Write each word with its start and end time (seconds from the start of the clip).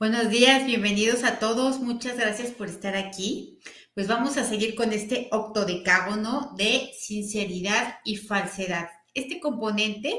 Buenos 0.00 0.30
días, 0.30 0.64
bienvenidos 0.64 1.24
a 1.24 1.38
todos. 1.38 1.78
Muchas 1.80 2.16
gracias 2.16 2.52
por 2.52 2.68
estar 2.68 2.96
aquí. 2.96 3.60
Pues 3.92 4.08
vamos 4.08 4.38
a 4.38 4.44
seguir 4.44 4.74
con 4.74 4.94
este 4.94 5.28
octodecágono 5.30 6.54
de 6.56 6.90
sinceridad 6.98 7.98
y 8.02 8.16
falsedad. 8.16 8.88
Este 9.12 9.40
componente 9.40 10.18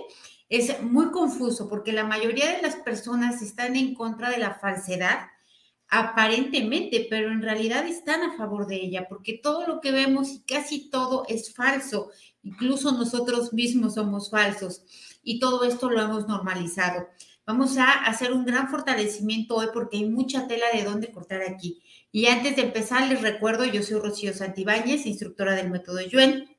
es 0.49 0.83
muy 0.83 1.09
confuso 1.09 1.67
porque 1.67 1.93
la 1.93 2.03
mayoría 2.03 2.55
de 2.55 2.61
las 2.61 2.75
personas 2.75 3.41
están 3.41 3.75
en 3.75 3.95
contra 3.95 4.29
de 4.29 4.37
la 4.37 4.53
falsedad 4.53 5.29
aparentemente, 5.89 7.07
pero 7.09 7.31
en 7.31 7.41
realidad 7.41 7.87
están 7.87 8.21
a 8.21 8.37
favor 8.37 8.67
de 8.67 8.75
ella, 8.75 9.07
porque 9.09 9.39
todo 9.41 9.65
lo 9.65 9.81
que 9.81 9.91
vemos 9.91 10.29
y 10.29 10.41
casi 10.43 10.91
todo 10.91 11.25
es 11.27 11.55
falso, 11.55 12.11
incluso 12.43 12.91
nosotros 12.91 13.51
mismos 13.51 13.95
somos 13.95 14.29
falsos 14.29 14.83
y 15.23 15.39
todo 15.39 15.63
esto 15.63 15.89
lo 15.89 16.01
hemos 16.01 16.27
normalizado. 16.27 17.07
Vamos 17.45 17.77
a 17.77 17.91
hacer 18.05 18.31
un 18.31 18.45
gran 18.45 18.69
fortalecimiento 18.69 19.55
hoy 19.55 19.67
porque 19.73 19.97
hay 19.97 20.09
mucha 20.09 20.47
tela 20.47 20.65
de 20.73 20.83
dónde 20.83 21.11
cortar 21.11 21.41
aquí. 21.41 21.81
Y 22.11 22.27
antes 22.27 22.55
de 22.55 22.63
empezar, 22.63 23.07
les 23.09 23.21
recuerdo, 23.21 23.65
yo 23.65 23.83
soy 23.83 23.99
Rocío 23.99 24.33
Santibáñez, 24.33 25.05
instructora 25.05 25.55
del 25.55 25.71
método 25.71 26.01
Yuen, 26.01 26.55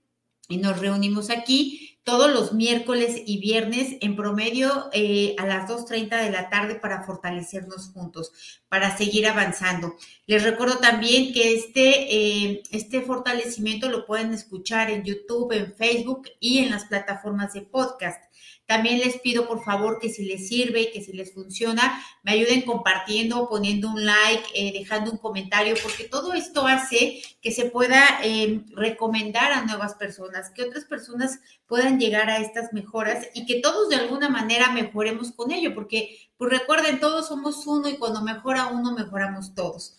y 0.49 0.59
nos 0.59 0.81
reunimos 0.81 1.31
aquí 1.31 1.92
todos 2.05 2.33
los 2.33 2.53
miércoles 2.53 3.23
y 3.27 3.39
viernes 3.39 3.97
en 4.01 4.17
promedio 4.17 4.91
eh, 4.93 5.37
a 5.39 5.47
las 5.47 5.69
2.30 5.69 6.23
de 6.23 6.31
la 6.31 6.51
tarde 6.51 6.75
para 6.75 7.05
fortalecernos 7.05 7.91
juntos, 7.93 8.33
para 8.69 8.97
seguir 8.97 9.27
avanzando. 9.27 9.95
Les 10.27 10.43
recuerdo 10.43 10.79
también 10.79 11.33
que 11.33 11.55
este, 11.55 12.15
eh, 12.15 12.63
este 12.71 13.03
fortalecimiento 13.03 13.89
lo 13.89 14.05
pueden 14.05 14.33
escuchar 14.33 14.91
en 14.91 15.05
YouTube, 15.05 15.53
en 15.53 15.75
Facebook 15.75 16.29
y 16.41 16.59
en 16.59 16.71
las 16.71 16.87
plataformas 16.87 17.53
de 17.53 17.63
podcast. 17.63 18.23
También 18.67 19.01
les 19.01 19.19
pido 19.21 19.47
por 19.47 19.63
favor 19.65 19.99
que 20.01 20.09
si 20.09 20.25
les 20.25 20.49
sirve 20.49 20.83
y 20.83 20.93
que 20.93 21.03
si 21.03 21.13
les 21.13 21.35
funciona, 21.35 22.03
me 22.23 22.33
ayuden 22.33 22.63
compartiendo, 22.63 23.49
poniendo 23.49 23.91
un 23.91 24.07
like, 24.07 24.45
eh, 24.55 24.73
dejando 24.73 25.11
un 25.11 25.19
comentario, 25.19 25.75
porque 25.83 26.05
todo 26.05 26.33
esto 26.33 26.67
hace 26.67 27.21
que 27.43 27.51
se 27.51 27.67
pueda 27.67 28.03
eh, 28.23 28.63
recomendar 28.71 29.53
a 29.53 29.67
nuevas 29.67 29.95
personas, 29.95 30.51
que 30.51 30.63
otras 30.63 30.85
personas 30.85 31.41
puedan 31.67 31.92
llegar 31.99 32.31
a 32.31 32.39
estas 32.39 32.73
mejoras 32.73 33.29
y 33.35 33.47
que 33.47 33.61
todos 33.61 33.89
de 33.89 33.97
alguna 33.97 34.29
manera 34.29 34.71
mejoremos 34.73 35.33
con 35.33 35.51
ello, 35.51 35.75
porque 35.75 36.19
pues 36.37 36.51
recuerden, 36.51 37.01
todos 37.01 37.29
somos 37.29 37.67
uno 37.67 37.89
y 37.89 37.97
cuando 37.97 38.23
mejora 38.23 38.69
uno, 38.69 38.93
mejoramos 38.93 39.55
todos. 39.55 39.99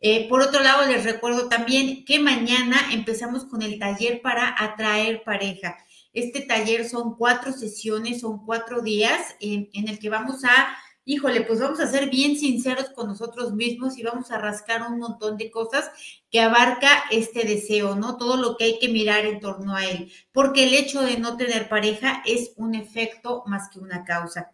Eh, 0.00 0.28
por 0.28 0.42
otro 0.42 0.60
lado, 0.62 0.86
les 0.90 1.04
recuerdo 1.04 1.48
también 1.48 2.04
que 2.04 2.18
mañana 2.18 2.76
empezamos 2.92 3.44
con 3.44 3.62
el 3.62 3.78
taller 3.78 4.20
para 4.20 4.54
atraer 4.58 5.22
pareja. 5.22 5.76
Este 6.12 6.40
taller 6.40 6.88
son 6.88 7.16
cuatro 7.16 7.52
sesiones, 7.52 8.20
son 8.20 8.44
cuatro 8.44 8.82
días 8.82 9.36
en, 9.40 9.68
el 9.72 9.98
que 9.98 10.10
vamos 10.10 10.44
a, 10.44 10.76
híjole, 11.04 11.42
pues 11.42 11.60
vamos 11.60 11.80
a 11.80 11.86
ser 11.86 12.10
bien 12.10 12.36
sinceros 12.36 12.90
con 12.90 13.08
nosotros 13.08 13.52
mismos 13.52 13.98
y 13.98 14.02
vamos 14.02 14.30
a 14.30 14.38
rascar 14.38 14.82
un 14.82 14.98
montón 14.98 15.36
de 15.36 15.50
cosas 15.50 15.90
que 16.30 16.40
abarca 16.40 17.04
este 17.10 17.44
deseo, 17.44 17.96
¿no? 17.96 18.16
Todo 18.16 18.36
lo 18.36 18.56
que 18.56 18.64
hay 18.64 18.78
que 18.78 18.88
mirar 18.88 19.24
en 19.26 19.40
torno 19.40 19.74
a 19.76 19.84
él, 19.84 20.12
porque 20.32 20.64
el 20.64 20.74
hecho 20.74 21.02
de 21.02 21.18
no 21.18 21.36
tener 21.36 21.68
pareja 21.68 22.22
es 22.26 22.52
un 22.56 22.74
efecto 22.74 23.42
más 23.46 23.68
que 23.70 23.80
una 23.80 24.04
causa. 24.04 24.52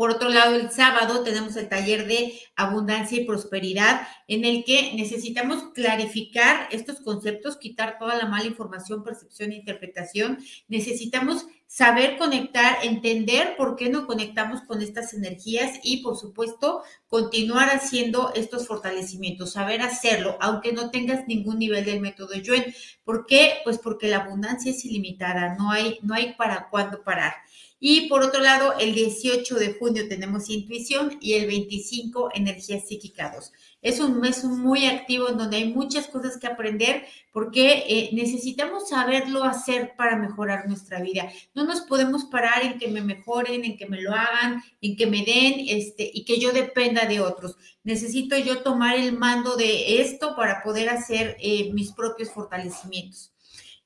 Por 0.00 0.12
otro 0.12 0.30
lado, 0.30 0.54
el 0.54 0.70
sábado 0.70 1.22
tenemos 1.24 1.56
el 1.56 1.68
taller 1.68 2.06
de 2.06 2.32
abundancia 2.56 3.20
y 3.20 3.26
prosperidad 3.26 4.08
en 4.28 4.46
el 4.46 4.64
que 4.64 4.94
necesitamos 4.94 5.74
clarificar 5.74 6.68
estos 6.70 7.02
conceptos, 7.02 7.58
quitar 7.58 7.98
toda 7.98 8.16
la 8.16 8.24
mala 8.24 8.46
información, 8.46 9.04
percepción 9.04 9.52
e 9.52 9.56
interpretación. 9.56 10.38
Necesitamos 10.68 11.44
saber 11.66 12.16
conectar, 12.16 12.78
entender 12.82 13.56
por 13.58 13.76
qué 13.76 13.90
no 13.90 14.06
conectamos 14.06 14.62
con 14.62 14.80
estas 14.80 15.12
energías 15.12 15.78
y, 15.82 15.98
por 15.98 16.16
supuesto, 16.16 16.82
continuar 17.06 17.68
haciendo 17.68 18.32
estos 18.34 18.66
fortalecimientos, 18.66 19.52
saber 19.52 19.82
hacerlo, 19.82 20.38
aunque 20.40 20.72
no 20.72 20.90
tengas 20.90 21.28
ningún 21.28 21.58
nivel 21.58 21.84
del 21.84 22.00
método 22.00 22.36
Yuen. 22.36 22.74
¿Por 23.04 23.26
qué? 23.26 23.58
Pues 23.64 23.76
porque 23.76 24.08
la 24.08 24.24
abundancia 24.24 24.70
es 24.70 24.82
ilimitada, 24.86 25.56
no 25.56 25.70
hay, 25.70 25.98
no 26.00 26.14
hay 26.14 26.32
para 26.36 26.70
cuándo 26.70 27.04
parar. 27.04 27.34
Y 27.82 28.08
por 28.08 28.22
otro 28.22 28.42
lado, 28.42 28.74
el 28.78 28.94
18 28.94 29.54
de 29.54 29.72
junio 29.72 30.06
tenemos 30.06 30.50
intuición 30.50 31.16
y 31.18 31.32
el 31.32 31.46
25 31.46 32.28
energía 32.34 32.78
psíquica 32.78 33.32
2. 33.34 33.52
Es 33.80 34.00
un 34.00 34.20
mes 34.20 34.44
muy 34.44 34.84
activo 34.84 35.30
en 35.30 35.38
donde 35.38 35.56
hay 35.56 35.72
muchas 35.72 36.06
cosas 36.06 36.36
que 36.36 36.46
aprender 36.46 37.06
porque 37.32 37.84
eh, 37.88 38.10
necesitamos 38.12 38.90
saberlo 38.90 39.44
hacer 39.44 39.94
para 39.96 40.16
mejorar 40.16 40.68
nuestra 40.68 41.00
vida. 41.00 41.30
No 41.54 41.64
nos 41.64 41.80
podemos 41.80 42.26
parar 42.26 42.62
en 42.62 42.78
que 42.78 42.88
me 42.88 43.00
mejoren, 43.00 43.64
en 43.64 43.78
que 43.78 43.86
me 43.86 44.02
lo 44.02 44.12
hagan, 44.12 44.62
en 44.82 44.94
que 44.94 45.06
me 45.06 45.24
den 45.24 45.64
este, 45.66 46.10
y 46.12 46.26
que 46.26 46.38
yo 46.38 46.52
dependa 46.52 47.06
de 47.06 47.20
otros. 47.20 47.56
Necesito 47.82 48.36
yo 48.36 48.62
tomar 48.62 48.96
el 48.96 49.16
mando 49.16 49.56
de 49.56 50.02
esto 50.02 50.36
para 50.36 50.62
poder 50.62 50.90
hacer 50.90 51.38
eh, 51.40 51.72
mis 51.72 51.92
propios 51.92 52.28
fortalecimientos. 52.30 53.32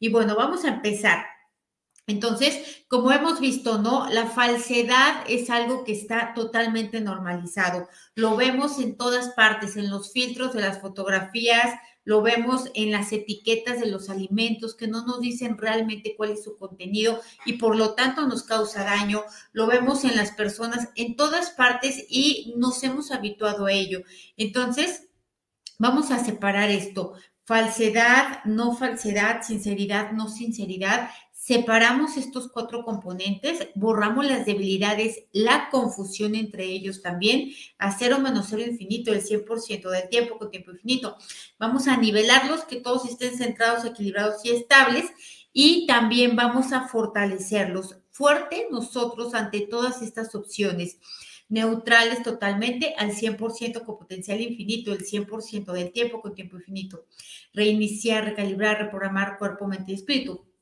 Y 0.00 0.08
bueno, 0.08 0.34
vamos 0.34 0.64
a 0.64 0.68
empezar. 0.68 1.33
Entonces, 2.06 2.84
como 2.88 3.12
hemos 3.12 3.40
visto, 3.40 3.78
¿no? 3.78 4.08
La 4.10 4.26
falsedad 4.26 5.24
es 5.26 5.48
algo 5.48 5.84
que 5.84 5.92
está 5.92 6.34
totalmente 6.34 7.00
normalizado. 7.00 7.88
Lo 8.14 8.36
vemos 8.36 8.78
en 8.78 8.96
todas 8.96 9.30
partes, 9.30 9.76
en 9.76 9.90
los 9.90 10.12
filtros 10.12 10.52
de 10.52 10.60
las 10.60 10.80
fotografías, 10.80 11.74
lo 12.04 12.20
vemos 12.20 12.70
en 12.74 12.92
las 12.92 13.12
etiquetas 13.12 13.80
de 13.80 13.86
los 13.86 14.10
alimentos 14.10 14.74
que 14.74 14.86
no 14.86 15.06
nos 15.06 15.20
dicen 15.20 15.56
realmente 15.56 16.14
cuál 16.16 16.32
es 16.32 16.44
su 16.44 16.56
contenido 16.56 17.20
y 17.46 17.54
por 17.54 17.76
lo 17.76 17.94
tanto 17.94 18.26
nos 18.26 18.42
causa 18.42 18.84
daño. 18.84 19.22
Lo 19.52 19.66
vemos 19.66 20.04
en 20.04 20.16
las 20.16 20.32
personas, 20.32 20.90
en 20.96 21.16
todas 21.16 21.50
partes 21.50 22.04
y 22.10 22.52
nos 22.58 22.82
hemos 22.84 23.10
habituado 23.10 23.66
a 23.66 23.72
ello. 23.72 24.02
Entonces, 24.36 25.08
vamos 25.78 26.10
a 26.10 26.22
separar 26.22 26.70
esto. 26.70 27.14
Falsedad, 27.46 28.44
no 28.44 28.76
falsedad, 28.76 29.42
sinceridad, 29.42 30.12
no 30.12 30.28
sinceridad 30.28 31.10
separamos 31.44 32.16
estos 32.16 32.50
cuatro 32.50 32.86
componentes, 32.86 33.68
borramos 33.74 34.24
las 34.24 34.46
debilidades, 34.46 35.24
la 35.30 35.68
confusión 35.68 36.36
entre 36.36 36.64
ellos 36.64 37.02
también, 37.02 37.50
a 37.76 37.92
cero 37.98 38.18
menos 38.18 38.46
cero 38.48 38.62
infinito, 38.66 39.12
el 39.12 39.22
100% 39.22 39.90
del 39.90 40.08
tiempo 40.08 40.38
con 40.38 40.50
tiempo 40.50 40.70
infinito. 40.70 41.18
Vamos 41.58 41.86
a 41.86 41.98
nivelarlos, 41.98 42.64
que 42.64 42.80
todos 42.80 43.04
estén 43.04 43.36
centrados, 43.36 43.84
equilibrados 43.84 44.42
y 44.46 44.52
estables, 44.52 45.04
y 45.52 45.86
también 45.86 46.34
vamos 46.34 46.72
a 46.72 46.88
fortalecerlos 46.88 47.98
fuerte 48.10 48.68
nosotros 48.70 49.34
ante 49.34 49.66
todas 49.66 50.00
estas 50.00 50.34
opciones 50.34 50.96
neutrales 51.50 52.22
totalmente 52.22 52.94
al 52.96 53.10
100% 53.10 53.84
con 53.84 53.98
potencial 53.98 54.40
infinito, 54.40 54.94
el 54.94 55.04
100% 55.04 55.72
del 55.72 55.92
tiempo 55.92 56.22
con 56.22 56.34
tiempo 56.34 56.56
infinito. 56.56 57.04
Reiniciar, 57.52 58.24
recalibrar, 58.24 58.78
reprogramar 58.78 59.36
cuerpo, 59.36 59.66
mente 59.66 59.92
y 59.92 59.96
espíritu 59.96 60.53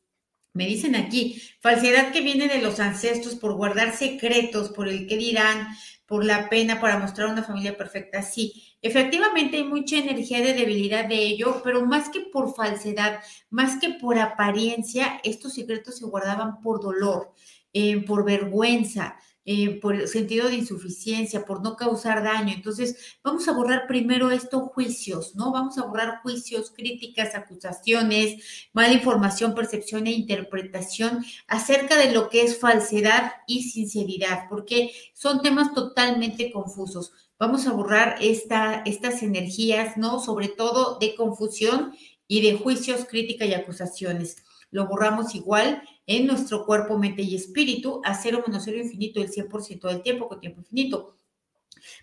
me 0.55 0.67
dicen 0.67 0.97
aquí, 0.97 1.43
falsedad 1.61 2.13
que 2.13 2.21
viene 2.21 2.49
de 2.49 2.61
los 2.61 2.81
ancestros 2.81 3.37
por 3.37 3.55
guardar 3.55 3.97
secretos, 3.97 4.71
por 4.71 4.89
el 4.89 5.07
que 5.07 5.17
dirán, 5.17 5.69
por 6.07 6.25
la 6.25 6.51
pena 6.51 6.81
para 6.81 6.99
mostrar 6.99 7.29
una 7.29 7.43
familia 7.43 7.77
perfecta. 7.77 8.23
Sí, 8.23 8.77
efectivamente 8.83 9.57
hay 9.57 9.65
mucha 9.65 9.97
energía 9.97 10.43
de 10.43 10.53
debilidad 10.53 11.07
de 11.07 11.17
ello, 11.17 11.63
pero 11.65 11.87
más 11.87 12.11
que 12.11 12.21
por 12.21 12.55
falsedad, 12.55 13.21
más 13.49 13.81
que 13.81 13.95
por 13.95 14.19
apariencia, 14.19 15.21
estos 15.25 15.55
secretos 15.55 15.97
se 15.97 16.05
guardaban 16.05 16.61
por 16.61 16.83
dolor, 16.83 17.33
eh, 17.73 18.05
por 18.05 18.27
vergüenza, 18.27 19.17
eh, 19.45 19.81
por 19.81 19.97
el 19.97 20.07
sentido 20.07 20.49
de 20.49 20.55
insuficiencia, 20.55 21.45
por 21.45 21.63
no 21.63 21.75
causar 21.75 22.23
daño. 22.23 22.53
Entonces, 22.55 23.19
vamos 23.25 23.49
a 23.49 23.53
borrar 23.53 23.89
primero 23.89 24.31
estos 24.31 24.63
juicios, 24.69 25.35
¿no? 25.35 25.51
Vamos 25.51 25.79
a 25.79 25.85
borrar 25.85 26.21
juicios, 26.23 26.71
críticas, 26.71 27.35
acusaciones, 27.35 28.69
mala 28.73 28.93
información, 28.93 29.55
percepción 29.55 30.07
e 30.07 30.13
interpretación 30.13 31.25
acerca 31.49 31.97
de 31.97 32.13
lo 32.13 32.29
que 32.29 32.43
es 32.43 32.61
falsedad 32.61 33.33
y 33.49 33.65
sinceridad, 33.65 34.47
porque 34.49 34.93
son 35.13 35.43
temas 35.43 35.75
totalmente 35.75 36.53
confusos. 36.53 37.13
Vamos 37.37 37.67
a 37.67 37.73
borrar 37.73 38.19
esta, 38.21 38.83
estas 38.87 39.25
energías, 39.25 39.97
¿no? 39.97 40.21
Sobre 40.21 40.47
todo 40.47 40.99
de 41.01 41.17
confusión 41.17 41.93
y 42.29 42.43
de 42.43 42.57
juicios, 42.57 43.07
crítica 43.07 43.45
y 43.45 43.55
acusaciones. 43.55 44.37
Lo 44.71 44.87
borramos 44.87 45.35
igual 45.35 45.83
en 46.07 46.27
nuestro 46.27 46.65
cuerpo, 46.67 46.99
mente 46.99 47.23
y 47.23 47.35
espíritu 47.35 48.01
a 48.05 48.15
cero 48.15 48.43
menos 48.47 48.65
cero 48.65 48.79
infinito 48.79 49.21
el 49.21 49.31
100% 49.31 49.89
del 49.89 50.03
tiempo 50.03 50.29
con 50.29 50.41
tiempo 50.41 50.61
infinito. 50.61 51.17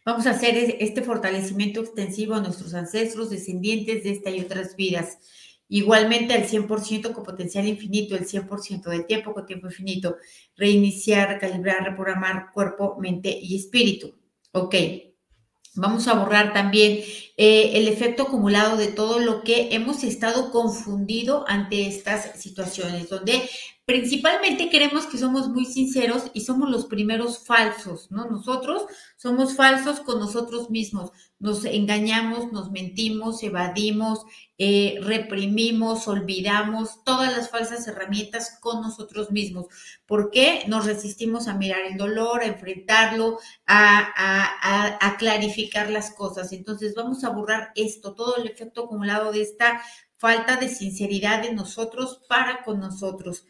Vamos 0.06 0.28
a 0.28 0.32
hacer 0.32 0.78
este 0.80 1.02
fortalecimiento 1.02 1.82
extensivo 1.82 2.36
a 2.36 2.42
nuestros 2.42 2.74
ancestros, 2.74 3.30
descendientes 3.30 4.04
de 4.04 4.12
esta 4.12 4.30
y 4.30 4.42
otras 4.42 4.76
vidas. 4.76 5.18
Igualmente 5.68 6.34
al 6.34 6.48
100% 6.48 7.14
con 7.14 7.24
potencial 7.24 7.68
infinito, 7.68 8.16
el 8.16 8.26
100% 8.26 8.90
del 8.90 9.06
tiempo 9.06 9.34
con 9.34 9.46
tiempo 9.46 9.68
infinito. 9.68 10.18
Reiniciar, 10.56 11.30
recalibrar, 11.30 11.84
reprogramar 11.84 12.52
cuerpo, 12.52 12.98
mente 13.00 13.38
y 13.40 13.56
espíritu. 13.56 14.16
Ok. 14.52 14.76
Vamos 15.76 16.08
a 16.08 16.16
borrar 16.16 16.52
también 16.52 17.04
eh, 17.42 17.78
el 17.80 17.88
efecto 17.88 18.24
acumulado 18.24 18.76
de 18.76 18.88
todo 18.88 19.20
lo 19.20 19.46
que 19.46 19.70
hemos 19.72 20.04
estado 20.04 20.52
confundido 20.52 21.46
ante 21.48 21.88
estas 21.88 22.38
situaciones, 22.38 23.08
donde 23.08 23.50
principalmente 23.86 24.70
creemos 24.70 25.08
que 25.08 25.18
somos 25.18 25.48
muy 25.48 25.66
sinceros 25.66 26.30
y 26.34 26.42
somos 26.42 26.70
los 26.70 26.86
primeros 26.86 27.40
falsos, 27.40 28.12
¿no? 28.12 28.26
Nosotros 28.30 28.84
somos 29.16 29.56
falsos 29.56 30.02
con 30.02 30.20
nosotros 30.20 30.70
mismos, 30.70 31.12
nos 31.40 31.66
engañamos, 31.66 32.52
nos 32.52 32.70
mentimos, 32.70 33.42
evadimos, 33.42 34.26
eh, 34.60 35.00
reprimimos, 35.02 36.08
olvidamos 36.08 37.04
todas 37.04 37.36
las 37.36 37.50
falsas 37.50 37.88
herramientas 37.88 38.60
con 38.60 38.82
nosotros 38.82 39.32
mismos. 39.32 39.66
¿Por 40.06 40.30
qué? 40.30 40.66
Nos 40.68 40.86
resistimos 40.86 41.48
a 41.48 41.56
mirar 41.56 41.82
el 41.90 41.98
dolor, 41.98 42.42
a 42.42 42.46
enfrentarlo, 42.46 43.40
a, 43.66 45.00
a 45.02 45.18
clarificar 45.18 45.90
las 45.90 46.12
cosas. 46.14 46.54
Entonces 46.54 46.94
vamos 46.94 47.24
a 47.24 47.29
borrar 47.32 47.72
esto, 47.76 48.14
todo 48.14 48.38
el 48.38 48.48
efecto 48.48 48.86
acumulado 48.86 49.32
de 49.32 49.42
esta 49.42 49.82
falta 50.18 50.58
de 50.58 50.68
sinceridad 50.68 51.42
de 51.42 51.54
nosotros 51.54 52.22
para 52.28 52.62
con 52.64 52.80
nosotros. 52.80 53.46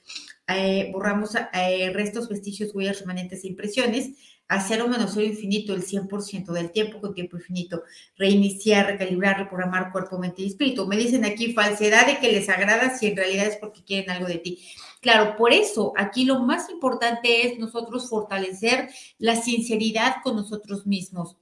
Eh, 0.47 0.89
borramos 0.93 1.31
eh, 1.53 1.91
restos, 1.93 2.29
vestigios, 2.29 2.73
huellas, 2.73 2.99
remanentes 2.99 3.43
e 3.43 3.47
impresiones, 3.47 4.11
a 4.47 4.61
cero 4.61 4.87
menos 4.87 5.11
cero 5.13 5.25
infinito 5.25 5.73
el 5.73 5.83
100% 5.83 6.51
del 6.51 6.71
tiempo 6.71 6.99
con 6.99 7.13
tiempo 7.13 7.37
infinito, 7.37 7.83
reiniciar, 8.17 8.87
recalibrar, 8.87 9.37
reprogramar 9.37 9.91
cuerpo, 9.91 10.17
mente 10.17 10.41
y 10.41 10.47
espíritu. 10.47 10.87
Me 10.87 10.97
dicen 10.97 11.25
aquí 11.25 11.53
falsedad 11.53 12.07
de 12.07 12.17
que 12.17 12.31
les 12.31 12.49
agrada 12.49 12.97
si 12.97 13.07
en 13.07 13.17
realidad 13.17 13.45
es 13.45 13.57
porque 13.57 13.83
quieren 13.83 14.09
algo 14.09 14.27
de 14.27 14.37
ti. 14.37 14.59
Claro, 15.01 15.35
por 15.37 15.53
eso 15.53 15.93
aquí 15.97 16.25
lo 16.25 16.39
más 16.39 16.69
importante 16.69 17.47
es 17.47 17.59
nosotros 17.59 18.09
fortalecer 18.09 18.89
la 19.17 19.35
sinceridad 19.35 20.17
con 20.23 20.35
nosotros 20.35 20.85
mismos 20.85 21.37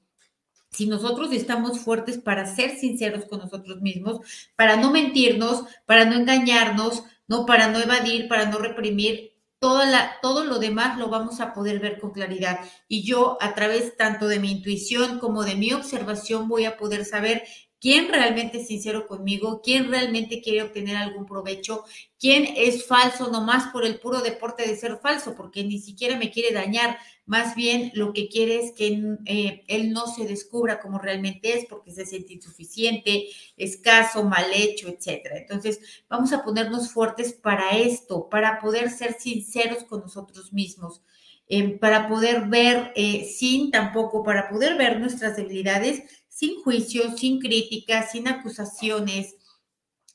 si 0.71 0.87
nosotros 0.87 1.31
estamos 1.31 1.79
fuertes 1.79 2.17
para 2.17 2.45
ser 2.55 2.77
sinceros 2.77 3.25
con 3.25 3.39
nosotros 3.39 3.81
mismos, 3.81 4.19
para 4.55 4.75
no 4.75 4.91
mentirnos, 4.91 5.63
para 5.85 6.05
no 6.05 6.15
engañarnos, 6.15 7.03
no 7.27 7.45
para 7.45 7.67
no 7.67 7.79
evadir, 7.79 8.27
para 8.27 8.45
no 8.45 8.57
reprimir, 8.57 9.33
toda 9.59 9.85
la, 9.85 10.17
todo 10.21 10.43
lo 10.43 10.59
demás 10.59 10.97
lo 10.99 11.09
vamos 11.09 11.39
a 11.39 11.53
poder 11.53 11.79
ver 11.79 11.99
con 11.99 12.11
claridad. 12.11 12.59
Y 12.87 13.03
yo 13.03 13.37
a 13.41 13.55
través 13.55 13.97
tanto 13.97 14.27
de 14.27 14.39
mi 14.39 14.51
intuición 14.51 15.19
como 15.19 15.43
de 15.43 15.55
mi 15.55 15.73
observación 15.73 16.47
voy 16.47 16.65
a 16.65 16.77
poder 16.77 17.05
saber 17.05 17.43
quién 17.79 18.09
realmente 18.09 18.59
es 18.59 18.67
sincero 18.67 19.07
conmigo, 19.07 19.61
quién 19.63 19.89
realmente 19.89 20.41
quiere 20.41 20.63
obtener 20.63 20.95
algún 20.95 21.25
provecho, 21.25 21.83
quién 22.19 22.47
es 22.55 22.85
falso 22.85 23.29
nomás 23.29 23.71
por 23.71 23.85
el 23.85 23.99
puro 23.99 24.21
deporte 24.21 24.67
de 24.67 24.75
ser 24.75 24.99
falso, 25.01 25.35
porque 25.35 25.63
ni 25.63 25.79
siquiera 25.79 26.17
me 26.17 26.31
quiere 26.31 26.53
dañar, 26.53 26.97
más 27.27 27.55
bien 27.55 27.91
lo 27.93 28.13
que 28.13 28.29
quiere 28.29 28.57
es 28.57 28.71
que 28.71 29.17
eh, 29.25 29.63
él 29.67 29.91
no 29.91 30.07
se 30.07 30.25
descubra 30.25 30.79
como 30.79 30.97
realmente 30.97 31.59
es, 31.59 31.65
porque 31.65 31.91
se 31.91 32.05
siente 32.05 32.33
insuficiente, 32.33 33.27
escaso, 33.57 34.23
mal 34.23 34.45
hecho, 34.53 34.87
etc. 34.87 35.27
Entonces, 35.33 35.79
vamos 36.09 36.31
a 36.31 36.43
ponernos 36.43 36.89
fuertes 36.89 37.33
para 37.33 37.77
esto, 37.77 38.29
para 38.29 38.59
poder 38.59 38.89
ser 38.89 39.17
sinceros 39.19 39.83
con 39.83 39.99
nosotros 39.99 40.53
mismos. 40.53 41.01
Eh, 41.49 41.77
para 41.77 42.09
poder 42.09 42.47
ver 42.47 42.91
eh, 42.95 43.25
sin 43.25 43.71
tampoco, 43.71 44.23
para 44.23 44.49
poder 44.49 44.77
ver 44.77 44.99
nuestras 44.99 45.37
debilidades 45.37 46.03
sin 46.29 46.61
juicio, 46.61 47.15
sin 47.17 47.39
críticas, 47.39 48.11
sin 48.11 48.27
acusaciones, 48.27 49.35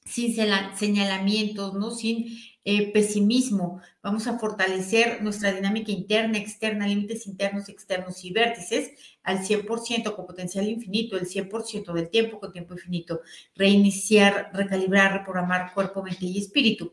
sin 0.04 0.34
señalamientos, 0.76 1.74
¿no? 1.74 1.90
Sin 1.90 2.38
eh, 2.64 2.92
pesimismo. 2.92 3.80
Vamos 4.02 4.26
a 4.26 4.38
fortalecer 4.38 5.22
nuestra 5.22 5.52
dinámica 5.52 5.90
interna, 5.90 6.38
externa, 6.38 6.86
límites 6.86 7.26
internos, 7.26 7.68
externos 7.68 8.24
y 8.24 8.32
vértices 8.32 8.92
al 9.22 9.40
100% 9.40 10.14
con 10.14 10.26
potencial 10.26 10.68
infinito, 10.68 11.16
el 11.16 11.26
100% 11.26 11.92
del 11.92 12.08
tiempo 12.08 12.38
con 12.38 12.52
tiempo 12.52 12.74
infinito. 12.74 13.20
Reiniciar, 13.56 14.50
recalibrar, 14.52 15.12
reprogramar 15.12 15.72
cuerpo, 15.74 16.02
mente 16.02 16.26
y 16.26 16.38
espíritu. 16.38 16.92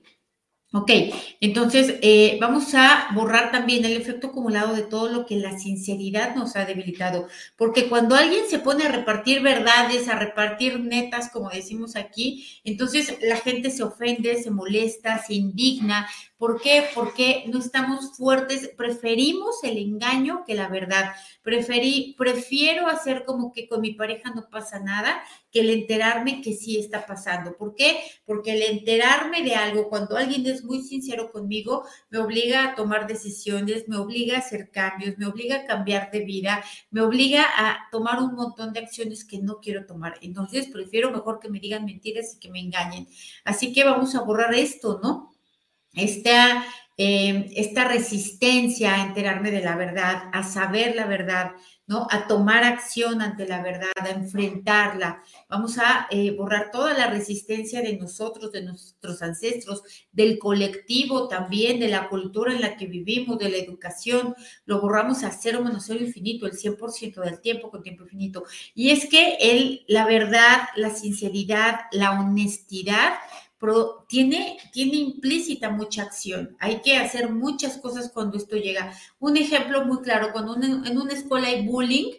Ok, 0.71 0.91
entonces 1.41 1.95
eh, 2.03 2.37
vamos 2.39 2.75
a 2.75 3.07
borrar 3.15 3.51
también 3.51 3.85
el 3.85 3.97
efecto 3.97 4.27
acumulado 4.27 4.75
de 4.75 4.83
todo 4.83 5.09
lo 5.09 5.25
que 5.25 5.35
la 5.37 5.57
sinceridad 5.57 6.35
nos 6.35 6.55
ha 6.55 6.65
debilitado, 6.65 7.27
porque 7.57 7.89
cuando 7.89 8.13
alguien 8.13 8.43
se 8.47 8.59
pone 8.59 8.83
a 8.85 8.91
repartir 8.91 9.41
verdades, 9.41 10.07
a 10.07 10.19
repartir 10.19 10.79
netas, 10.79 11.31
como 11.31 11.49
decimos 11.49 11.95
aquí, 11.95 12.45
entonces 12.63 13.17
la 13.23 13.37
gente 13.37 13.71
se 13.71 13.81
ofende, 13.81 14.43
se 14.43 14.51
molesta, 14.51 15.17
se 15.23 15.33
indigna, 15.33 16.07
¿Por 16.39 16.61
qué? 16.61 16.85
Porque 16.95 17.43
no 17.47 17.59
estamos 17.59 18.15
fuertes, 18.15 18.69
preferimos 18.77 19.61
el 19.61 19.77
engaño 19.77 20.45
que 20.47 20.55
la 20.55 20.69
verdad. 20.69 21.11
Preferí, 21.43 22.15
prefiero 22.17 22.87
hacer 22.87 23.25
como 23.25 23.51
que 23.51 23.67
con 23.67 23.81
mi 23.81 23.91
pareja 23.91 24.31
no 24.33 24.49
pasa 24.49 24.79
nada 24.79 25.21
que 25.51 25.59
el 25.59 25.69
enterarme 25.69 26.41
que 26.41 26.53
sí 26.53 26.79
está 26.79 27.05
pasando. 27.05 27.57
¿Por 27.57 27.75
qué? 27.75 27.99
Porque 28.25 28.53
el 28.53 28.61
enterarme 28.61 29.43
de 29.43 29.55
algo, 29.55 29.89
cuando 29.89 30.15
alguien 30.15 30.45
es 30.45 30.58
muy 30.63 30.81
sincero 30.81 31.31
conmigo, 31.31 31.83
me 32.09 32.19
obliga 32.19 32.65
a 32.65 32.75
tomar 32.75 33.07
decisiones, 33.07 33.87
me 33.87 33.97
obliga 33.97 34.35
a 34.35 34.39
hacer 34.39 34.71
cambios, 34.71 35.17
me 35.17 35.25
obliga 35.25 35.57
a 35.57 35.65
cambiar 35.65 36.11
de 36.11 36.25
vida, 36.25 36.63
me 36.91 37.01
obliga 37.01 37.45
a 37.57 37.89
tomar 37.91 38.19
un 38.21 38.35
montón 38.35 38.73
de 38.73 38.79
acciones 38.79 39.25
que 39.25 39.39
no 39.39 39.59
quiero 39.59 39.85
tomar. 39.85 40.15
Entonces, 40.21 40.67
prefiero 40.67 41.11
mejor 41.11 41.39
que 41.39 41.49
me 41.49 41.59
digan 41.59 41.85
mentiras 41.85 42.35
y 42.35 42.39
que 42.39 42.49
me 42.49 42.59
engañen. 42.59 43.07
Así 43.43 43.73
que 43.73 43.83
vamos 43.83 44.15
a 44.15 44.21
borrar 44.21 44.53
esto, 44.53 44.99
¿no? 45.03 45.29
esta, 45.93 46.65
eh, 46.97 47.51
esta 47.55 47.85
resistencia 47.85 48.95
a 48.95 49.05
enterarme 49.05 49.51
de 49.51 49.61
la 49.61 49.75
verdad, 49.75 50.29
a 50.33 50.43
saber 50.43 50.95
la 50.95 51.05
verdad, 51.05 51.51
¿no? 51.89 52.05
A 52.11 52.27
tomar 52.27 52.63
acción 52.63 53.19
ante 53.19 53.47
la 53.47 53.63
verdad, 53.63 53.89
a 53.99 54.09
enfrentarla. 54.11 55.23
Vamos 55.49 55.79
a 55.79 56.05
eh, 56.11 56.35
borrar 56.37 56.69
toda 56.71 56.93
la 56.93 57.07
resistencia 57.07 57.81
de 57.81 57.97
nosotros, 57.97 58.51
de 58.51 58.61
nuestros 58.61 59.23
ancestros, 59.23 59.81
del 60.11 60.37
colectivo 60.37 61.27
también, 61.27 61.79
de 61.79 61.87
la 61.87 62.07
cultura 62.07 62.53
en 62.53 62.61
la 62.61 62.77
que 62.77 62.85
vivimos, 62.85 63.39
de 63.39 63.49
la 63.49 63.57
educación. 63.57 64.35
Lo 64.65 64.79
borramos 64.79 65.23
a 65.23 65.31
cero 65.31 65.63
menos 65.63 65.85
cero 65.87 65.99
infinito, 65.99 66.45
el 66.45 66.53
100% 66.53 67.21
del 67.23 67.41
tiempo 67.41 67.71
con 67.71 67.81
tiempo 67.81 68.03
infinito. 68.03 68.43
Y 68.75 68.91
es 68.91 69.09
que 69.09 69.37
el, 69.41 69.83
la 69.87 70.05
verdad, 70.05 70.69
la 70.75 70.91
sinceridad, 70.91 71.79
la 71.91 72.11
honestidad 72.11 73.13
pero 73.59 74.05
tiene, 74.07 74.57
tiene 74.71 74.95
implícita 74.95 75.69
mucha 75.69 76.03
acción. 76.03 76.55
Hay 76.59 76.81
que 76.81 76.95
hacer 76.95 77.29
muchas 77.29 77.77
cosas 77.77 78.09
cuando 78.11 78.37
esto 78.37 78.55
llega. 78.55 78.93
Un 79.19 79.35
ejemplo 79.35 79.85
muy 79.85 80.01
claro, 80.01 80.31
cuando 80.31 80.55
en 80.55 80.97
una 80.97 81.13
escuela 81.13 81.49
hay 81.49 81.67
bullying, 81.67 82.13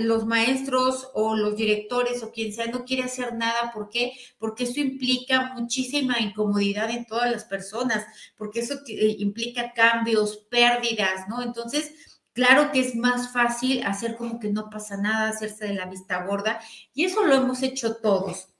los 0.00 0.26
maestros 0.26 1.08
o 1.14 1.34
los 1.34 1.56
directores 1.56 2.22
o 2.22 2.30
quien 2.30 2.52
sea 2.52 2.66
no 2.66 2.84
quiere 2.84 3.04
hacer 3.04 3.34
nada. 3.34 3.72
¿Por 3.72 3.88
qué? 3.88 4.12
Porque 4.38 4.64
eso 4.64 4.80
implica 4.80 5.54
muchísima 5.54 6.20
incomodidad 6.20 6.90
en 6.90 7.06
todas 7.06 7.30
las 7.30 7.44
personas, 7.44 8.04
porque 8.36 8.60
eso 8.60 8.74
eh, 8.86 9.16
implica 9.18 9.72
cambios, 9.72 10.36
pérdidas, 10.50 11.28
¿no? 11.28 11.42
Entonces, 11.42 11.92
Claro 12.34 12.72
que 12.72 12.80
es 12.80 12.94
más 12.94 13.30
fácil 13.30 13.82
hacer 13.82 14.16
como 14.16 14.40
que 14.40 14.48
no 14.50 14.70
pasa 14.70 14.96
nada, 14.96 15.28
hacerse 15.28 15.66
de 15.66 15.74
la 15.74 15.84
vista 15.84 16.24
gorda, 16.24 16.60
y 16.94 17.04
eso 17.04 17.24
lo 17.24 17.34
hemos 17.34 17.62
hecho 17.62 17.96
todos. 17.96 18.51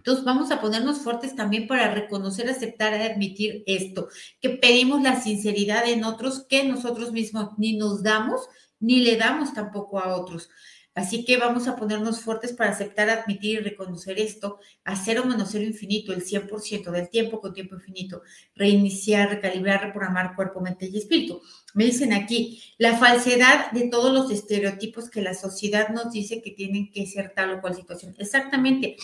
Entonces 0.00 0.24
vamos 0.24 0.50
a 0.50 0.62
ponernos 0.62 1.00
fuertes 1.00 1.36
también 1.36 1.66
para 1.66 1.92
reconocer, 1.92 2.48
aceptar 2.48 2.94
admitir 2.94 3.62
esto, 3.66 4.08
que 4.40 4.48
pedimos 4.48 5.02
la 5.02 5.20
sinceridad 5.20 5.86
en 5.86 6.04
otros 6.04 6.46
que 6.48 6.64
nosotros 6.64 7.12
mismos 7.12 7.50
ni 7.58 7.76
nos 7.76 8.02
damos 8.02 8.48
ni 8.78 9.00
le 9.00 9.18
damos 9.18 9.52
tampoco 9.52 9.98
a 9.98 10.16
otros. 10.16 10.48
Así 10.94 11.24
que 11.24 11.36
vamos 11.36 11.68
a 11.68 11.76
ponernos 11.76 12.20
fuertes 12.20 12.52
para 12.52 12.70
aceptar, 12.70 13.10
admitir 13.10 13.60
y 13.60 13.62
reconocer 13.62 14.18
esto, 14.18 14.58
hacer 14.84 15.20
o 15.20 15.24
menos 15.24 15.50
cero 15.52 15.64
infinito, 15.64 16.12
el 16.12 16.24
100% 16.24 16.90
del 16.90 17.08
tiempo 17.10 17.40
con 17.40 17.52
tiempo 17.52 17.76
infinito, 17.76 18.22
reiniciar, 18.56 19.28
recalibrar, 19.28 19.82
reprogramar 19.82 20.34
cuerpo, 20.34 20.60
mente 20.60 20.88
y 20.88 20.96
espíritu. 20.96 21.42
Me 21.74 21.84
dicen 21.84 22.12
aquí, 22.12 22.60
la 22.78 22.96
falsedad 22.96 23.70
de 23.70 23.88
todos 23.88 24.12
los 24.12 24.30
estereotipos 24.32 25.10
que 25.10 25.22
la 25.22 25.34
sociedad 25.34 25.90
nos 25.90 26.10
dice 26.10 26.42
que 26.42 26.50
tienen 26.50 26.90
que 26.90 27.06
ser 27.06 27.34
tal 27.36 27.50
o 27.50 27.60
cual 27.60 27.76
situación. 27.76 28.14
Exactamente. 28.18 28.96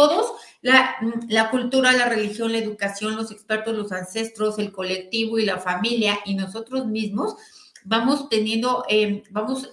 Todos, 0.00 0.32
la, 0.62 0.96
la, 1.28 1.50
cultura, 1.50 1.92
la 1.92 2.08
religión, 2.08 2.52
la 2.52 2.58
educación, 2.58 3.16
los 3.16 3.30
expertos, 3.30 3.76
los 3.76 3.92
ancestros, 3.92 4.58
el 4.58 4.72
colectivo 4.72 5.38
y 5.38 5.44
la 5.44 5.58
familia 5.58 6.18
y 6.24 6.34
nosotros 6.36 6.86
mismos, 6.86 7.36
vamos 7.84 8.30
teniendo, 8.30 8.84
em, 8.88 9.22
vamos 9.30 9.70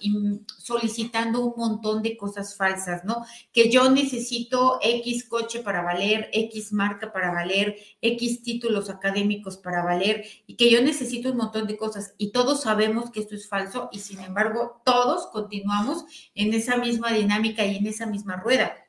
solicitando 0.58 1.46
un 1.46 1.54
montón 1.56 2.02
de 2.02 2.18
cosas 2.18 2.58
falsas, 2.58 3.06
¿no? 3.06 3.26
Que 3.54 3.70
yo 3.72 3.90
necesito 3.90 4.80
X 4.82 5.24
coche 5.30 5.60
para 5.62 5.82
valer, 5.82 6.30
X 6.34 6.74
marca 6.74 7.14
para 7.14 7.32
valer, 7.32 7.78
X 8.02 8.44
títulos 8.44 8.90
académicos 8.90 9.56
para 9.56 9.82
valer, 9.82 10.26
y 10.46 10.58
que 10.58 10.70
yo 10.70 10.82
necesito 10.82 11.32
un 11.32 11.38
montón 11.38 11.68
de 11.68 11.78
cosas. 11.78 12.16
Y 12.18 12.34
todos 12.34 12.64
sabemos 12.64 13.12
que 13.12 13.22
esto 13.22 13.36
es 13.36 13.48
falso, 13.48 13.88
y 13.94 14.00
sin 14.00 14.20
embargo, 14.20 14.82
todos 14.84 15.28
continuamos 15.28 16.04
en 16.36 16.54
esa 16.54 16.76
misma 16.76 17.14
dinámica 17.14 17.66
y 17.66 17.78
en 17.78 17.88
esa 17.88 18.08
misma 18.08 18.36
rueda. 18.36 18.87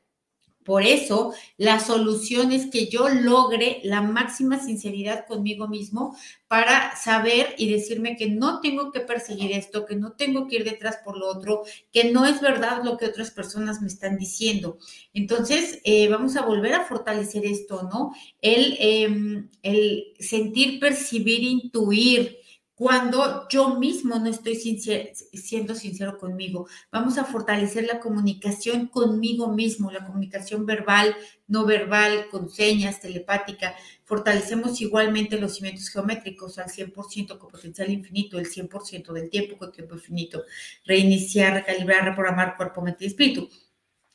Por 0.69 0.83
eso, 0.83 1.33
la 1.57 1.81
solución 1.81 2.53
es 2.53 2.67
que 2.67 2.89
yo 2.89 3.09
logre 3.09 3.81
la 3.85 4.03
máxima 4.03 4.63
sinceridad 4.63 5.27
conmigo 5.27 5.67
mismo 5.67 6.15
para 6.47 6.95
saber 6.95 7.55
y 7.57 7.73
decirme 7.73 8.17
que 8.17 8.29
no 8.29 8.61
tengo 8.61 8.93
que 8.93 9.01
perseguir 9.01 9.53
esto, 9.53 9.87
que 9.87 9.97
no 9.97 10.13
tengo 10.13 10.47
que 10.47 10.57
ir 10.57 10.65
detrás 10.65 10.99
por 11.03 11.17
lo 11.17 11.27
otro, 11.27 11.63
que 11.91 12.13
no 12.13 12.27
es 12.27 12.43
verdad 12.43 12.83
lo 12.85 12.99
que 12.99 13.07
otras 13.07 13.31
personas 13.31 13.81
me 13.81 13.87
están 13.87 14.19
diciendo. 14.19 14.77
Entonces, 15.15 15.81
eh, 15.85 16.07
vamos 16.09 16.37
a 16.37 16.43
volver 16.45 16.75
a 16.75 16.85
fortalecer 16.85 17.47
esto, 17.47 17.89
¿no? 17.91 18.13
El, 18.43 18.77
em, 18.79 19.49
el 19.63 20.13
sentir, 20.21 20.81
percibir, 20.81 21.45
intuir 21.45 22.37
cuando 22.79 23.49
yo 23.49 23.75
mismo 23.75 24.21
no 24.21 24.31
estoy 24.31 24.55
siendo 24.55 25.75
sincero 25.75 26.17
conmigo. 26.17 26.69
Vamos 26.93 27.19
a 27.19 27.25
fortalecer 27.25 27.85
la 27.85 27.99
comunicación 27.99 28.87
conmigo 28.87 29.49
mismo, 29.49 29.91
la 29.91 30.07
comunicación 30.07 30.65
verbal, 30.65 31.17
no 31.49 31.67
verbal, 31.67 32.29
con 32.31 32.49
señas, 32.49 33.01
telepática. 33.01 33.75
Fortalecemos 34.05 34.81
igualmente 34.81 35.41
los 35.41 35.57
cimientos 35.57 35.89
geométricos 35.89 36.57
al 36.59 36.67
100% 36.67 37.37
con 37.37 37.51
potencial 37.51 37.91
infinito, 37.91 38.39
el 38.39 38.47
100% 38.47 39.13
del 39.13 39.29
tiempo 39.29 39.59
con 39.59 39.73
tiempo 39.73 39.97
infinito. 39.97 40.45
Reiniciar, 40.87 41.55
recalibrar, 41.55 42.05
reprogramar 42.05 42.57
cuerpo, 42.57 42.81
mente 42.81 43.07
y 43.07 43.09
espíritu. 43.09 43.51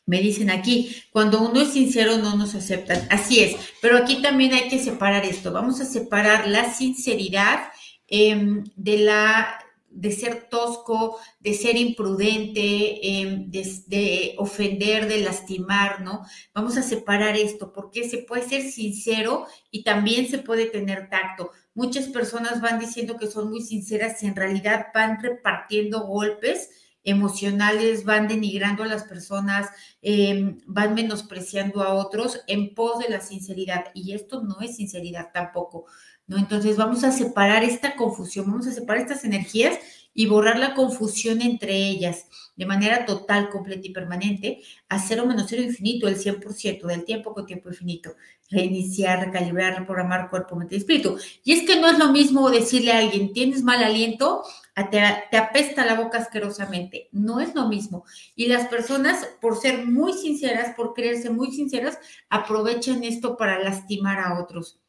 Me 0.05 0.21
dicen 0.21 0.49
aquí, 0.49 0.95
cuando 1.11 1.41
uno 1.41 1.59
es 1.61 1.73
sincero 1.73 2.17
no 2.17 2.37
nos 2.37 2.55
aceptan. 2.55 3.07
Así 3.09 3.41
es, 3.41 3.57
pero 3.81 3.97
aquí 3.97 4.21
también 4.21 4.53
hay 4.53 4.69
que 4.69 4.79
separar 4.79 5.25
esto. 5.25 5.51
Vamos 5.51 5.81
a 5.81 5.85
separar 5.85 6.47
la 6.47 6.73
sinceridad 6.73 7.59
Em, 8.07 8.63
de 8.75 8.97
la 8.99 9.59
de 9.93 10.11
ser 10.11 10.49
tosco, 10.49 11.19
de 11.39 11.53
ser 11.53 11.77
imprudente, 11.77 12.99
em, 13.07 13.49
de, 13.51 14.33
ofender, 14.37 15.07
de 15.07 15.21
lastimar, 15.21 16.01
¿no? 16.01 16.23
Vamos 16.53 16.77
a 16.77 16.81
separar 16.81 17.35
esto, 17.37 17.71
porque 17.71 18.09
se 18.09 18.17
puede 18.19 18.41
ser 18.47 18.63
sincero 18.63 19.45
y 19.71 19.83
también 19.83 20.27
se 20.27 20.39
puede 20.39 20.65
tener 20.65 21.09
tacto. 21.09 21.51
Muchas 21.75 22.07
personas 22.07 22.59
van 22.61 22.79
diciendo 22.79 23.17
que 23.17 23.27
son 23.27 23.49
muy 23.49 23.61
sinceras 23.61 24.21
y 24.23 24.27
en 24.27 24.35
realidad 24.35 24.87
van 24.93 25.21
repartiendo 25.21 26.01
golpes 26.07 26.69
emocionales, 27.03 28.05
van 28.05 28.27
denigrando 28.27 28.83
a 28.83 28.87
las 28.87 29.03
personas, 29.03 29.69
em, 30.01 30.59
van 30.65 30.93
menospreciando 30.95 31.83
a 31.83 31.93
otros 31.93 32.41
en 32.47 32.73
pos 32.73 32.99
de 32.99 33.09
la 33.09 33.19
sinceridad. 33.21 33.85
Y 33.93 34.13
esto 34.13 34.41
no 34.41 34.61
es 34.61 34.77
sinceridad 34.77 35.31
tampoco. 35.33 35.85
¿No? 36.27 36.37
Entonces 36.37 36.77
vamos 36.77 37.03
a 37.03 37.11
separar 37.11 37.63
esta 37.63 37.95
confusión, 37.95 38.47
vamos 38.47 38.67
a 38.67 38.71
separar 38.71 39.01
estas 39.01 39.23
energías 39.23 39.77
y 40.13 40.27
borrar 40.27 40.59
la 40.59 40.75
confusión 40.75 41.41
entre 41.41 41.75
ellas 41.75 42.27
de 42.55 42.65
manera 42.65 43.05
total, 43.05 43.49
completa 43.49 43.87
y 43.87 43.91
permanente 43.91 44.61
a 44.89 44.99
cero 44.99 45.25
menos 45.25 45.47
cero 45.49 45.63
infinito, 45.63 46.07
el 46.07 46.17
100% 46.17 46.85
del 46.85 47.03
tiempo 47.03 47.33
con 47.33 47.45
tiempo 47.45 47.69
infinito. 47.69 48.15
Reiniciar, 48.49 49.25
recalibrar, 49.25 49.79
reprogramar 49.79 50.29
cuerpo, 50.29 50.55
mente 50.55 50.75
y 50.75 50.79
espíritu. 50.79 51.17
Y 51.43 51.53
es 51.53 51.67
que 51.67 51.79
no 51.79 51.89
es 51.89 51.97
lo 51.97 52.11
mismo 52.11 52.51
decirle 52.51 52.91
a 52.91 52.99
alguien, 52.99 53.33
tienes 53.33 53.63
mal 53.63 53.83
aliento, 53.83 54.43
te, 54.91 55.01
te 55.31 55.37
apesta 55.37 55.85
la 55.85 55.95
boca 55.95 56.19
asquerosamente. 56.19 57.09
No 57.11 57.39
es 57.39 57.55
lo 57.55 57.67
mismo. 57.67 58.05
Y 58.35 58.47
las 58.47 58.67
personas, 58.67 59.27
por 59.41 59.57
ser 59.59 59.87
muy 59.87 60.13
sinceras, 60.13 60.75
por 60.75 60.93
creerse 60.93 61.31
muy 61.31 61.51
sinceras, 61.51 61.97
aprovechan 62.29 63.03
esto 63.03 63.35
para 63.37 63.57
lastimar 63.63 64.19
a 64.19 64.39
otros. 64.39 64.82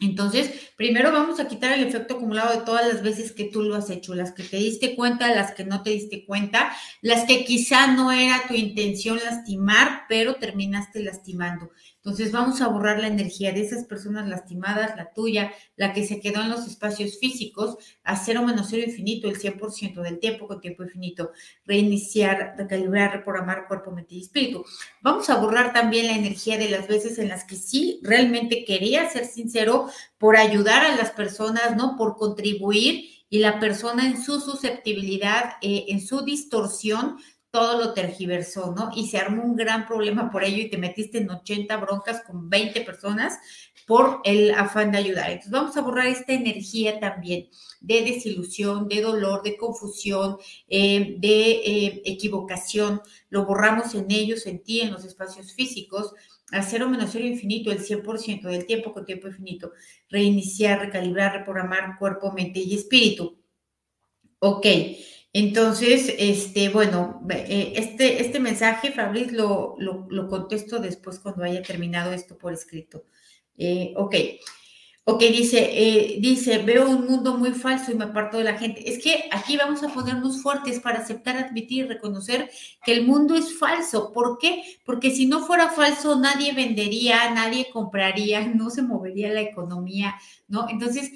Entonces, 0.00 0.70
primero 0.76 1.10
vamos 1.10 1.40
a 1.40 1.48
quitar 1.48 1.72
el 1.72 1.84
efecto 1.84 2.14
acumulado 2.14 2.56
de 2.56 2.64
todas 2.64 2.86
las 2.86 3.02
veces 3.02 3.32
que 3.32 3.44
tú 3.44 3.62
lo 3.62 3.74
has 3.74 3.90
hecho, 3.90 4.14
las 4.14 4.32
que 4.32 4.44
te 4.44 4.56
diste 4.56 4.94
cuenta, 4.94 5.34
las 5.34 5.52
que 5.52 5.64
no 5.64 5.82
te 5.82 5.90
diste 5.90 6.24
cuenta, 6.24 6.72
las 7.02 7.24
que 7.24 7.44
quizá 7.44 7.88
no 7.88 8.12
era 8.12 8.46
tu 8.46 8.54
intención 8.54 9.18
lastimar, 9.18 10.02
pero 10.08 10.36
terminaste 10.36 11.02
lastimando. 11.02 11.70
Entonces 12.08 12.32
vamos 12.32 12.62
a 12.62 12.68
borrar 12.68 13.00
la 13.00 13.08
energía 13.08 13.52
de 13.52 13.60
esas 13.60 13.84
personas 13.84 14.26
lastimadas, 14.26 14.96
la 14.96 15.12
tuya, 15.12 15.52
la 15.76 15.92
que 15.92 16.06
se 16.06 16.20
quedó 16.20 16.40
en 16.40 16.48
los 16.48 16.66
espacios 16.66 17.18
físicos, 17.18 17.76
a 18.02 18.16
cero 18.16 18.42
menos 18.42 18.68
cero 18.70 18.84
infinito, 18.86 19.28
el 19.28 19.38
100% 19.38 20.00
del 20.00 20.18
tiempo 20.18 20.46
con 20.46 20.58
tiempo 20.58 20.84
infinito, 20.84 21.32
reiniciar, 21.66 22.54
recalibrar, 22.56 23.12
reprogramar 23.12 23.66
cuerpo, 23.68 23.90
mente 23.90 24.14
y 24.14 24.22
espíritu. 24.22 24.64
Vamos 25.02 25.28
a 25.28 25.36
borrar 25.36 25.74
también 25.74 26.06
la 26.06 26.16
energía 26.16 26.56
de 26.56 26.70
las 26.70 26.88
veces 26.88 27.18
en 27.18 27.28
las 27.28 27.44
que 27.44 27.56
sí 27.56 28.00
realmente 28.02 28.64
quería 28.64 29.10
ser 29.10 29.26
sincero 29.26 29.90
por 30.16 30.38
ayudar 30.38 30.86
a 30.86 30.96
las 30.96 31.10
personas, 31.10 31.76
¿no? 31.76 31.98
Por 31.98 32.16
contribuir 32.16 33.04
y 33.28 33.40
la 33.40 33.60
persona 33.60 34.06
en 34.06 34.22
su 34.22 34.40
susceptibilidad, 34.40 35.56
eh, 35.60 35.84
en 35.88 36.00
su 36.00 36.22
distorsión, 36.22 37.18
todo 37.50 37.78
lo 37.78 37.94
tergiversó, 37.94 38.74
¿no? 38.76 38.90
Y 38.94 39.08
se 39.08 39.18
armó 39.18 39.42
un 39.42 39.56
gran 39.56 39.86
problema 39.86 40.30
por 40.30 40.44
ello 40.44 40.58
y 40.58 40.70
te 40.70 40.76
metiste 40.76 41.18
en 41.18 41.30
80 41.30 41.76
broncas 41.78 42.22
con 42.26 42.50
20 42.50 42.82
personas 42.82 43.38
por 43.86 44.20
el 44.24 44.52
afán 44.52 44.92
de 44.92 44.98
ayudar. 44.98 45.30
Entonces 45.30 45.50
vamos 45.50 45.76
a 45.76 45.80
borrar 45.80 46.06
esta 46.06 46.34
energía 46.34 47.00
también 47.00 47.48
de 47.80 48.02
desilusión, 48.02 48.86
de 48.86 49.00
dolor, 49.00 49.42
de 49.42 49.56
confusión, 49.56 50.36
eh, 50.68 51.16
de 51.18 51.50
eh, 51.50 52.02
equivocación. 52.04 53.00
Lo 53.30 53.46
borramos 53.46 53.94
en 53.94 54.10
ellos, 54.10 54.46
en 54.46 54.62
ti, 54.62 54.82
en 54.82 54.92
los 54.92 55.04
espacios 55.04 55.54
físicos, 55.54 56.12
a 56.52 56.62
cero 56.62 56.88
menos 56.88 57.10
cero 57.12 57.26
infinito, 57.26 57.70
el 57.70 57.80
100% 57.80 58.42
del 58.48 58.66
tiempo 58.66 58.92
con 58.92 59.06
tiempo 59.06 59.28
infinito. 59.28 59.72
Reiniciar, 60.10 60.80
recalibrar, 60.80 61.32
reprogramar 61.32 61.98
cuerpo, 61.98 62.32
mente 62.32 62.60
y 62.60 62.74
espíritu. 62.74 63.38
Ok. 64.40 64.66
Entonces, 65.32 66.14
este, 66.18 66.70
bueno, 66.70 67.20
eh, 67.30 67.74
este, 67.76 68.22
este 68.22 68.40
mensaje, 68.40 68.92
Fabriz, 68.92 69.32
lo, 69.32 69.76
lo, 69.78 70.28
contesto 70.28 70.78
después 70.78 71.18
cuando 71.18 71.44
haya 71.44 71.62
terminado 71.62 72.12
esto 72.12 72.38
por 72.38 72.52
escrito. 72.52 73.04
Eh, 73.56 73.92
ok. 73.96 74.14
Ok, 75.10 75.20
dice, 75.20 75.70
eh, 75.72 76.18
dice, 76.20 76.58
veo 76.58 76.86
un 76.86 77.06
mundo 77.06 77.38
muy 77.38 77.52
falso 77.52 77.90
y 77.90 77.94
me 77.94 78.04
aparto 78.04 78.36
de 78.36 78.44
la 78.44 78.58
gente. 78.58 78.90
Es 78.90 79.02
que 79.02 79.24
aquí 79.32 79.56
vamos 79.56 79.82
a 79.82 79.88
ponernos 79.88 80.42
fuertes 80.42 80.80
para 80.80 80.98
aceptar, 80.98 81.38
admitir 81.38 81.86
y 81.86 81.88
reconocer 81.88 82.50
que 82.84 82.92
el 82.92 83.06
mundo 83.06 83.34
es 83.34 83.58
falso. 83.58 84.12
¿Por 84.12 84.36
qué? 84.36 84.62
Porque 84.84 85.10
si 85.10 85.24
no 85.24 85.46
fuera 85.46 85.70
falso, 85.70 86.20
nadie 86.20 86.52
vendería, 86.52 87.30
nadie 87.32 87.70
compraría, 87.72 88.46
no 88.54 88.68
se 88.68 88.82
movería 88.82 89.30
la 89.30 89.40
economía, 89.40 90.14
¿no? 90.46 90.68
Entonces, 90.68 91.10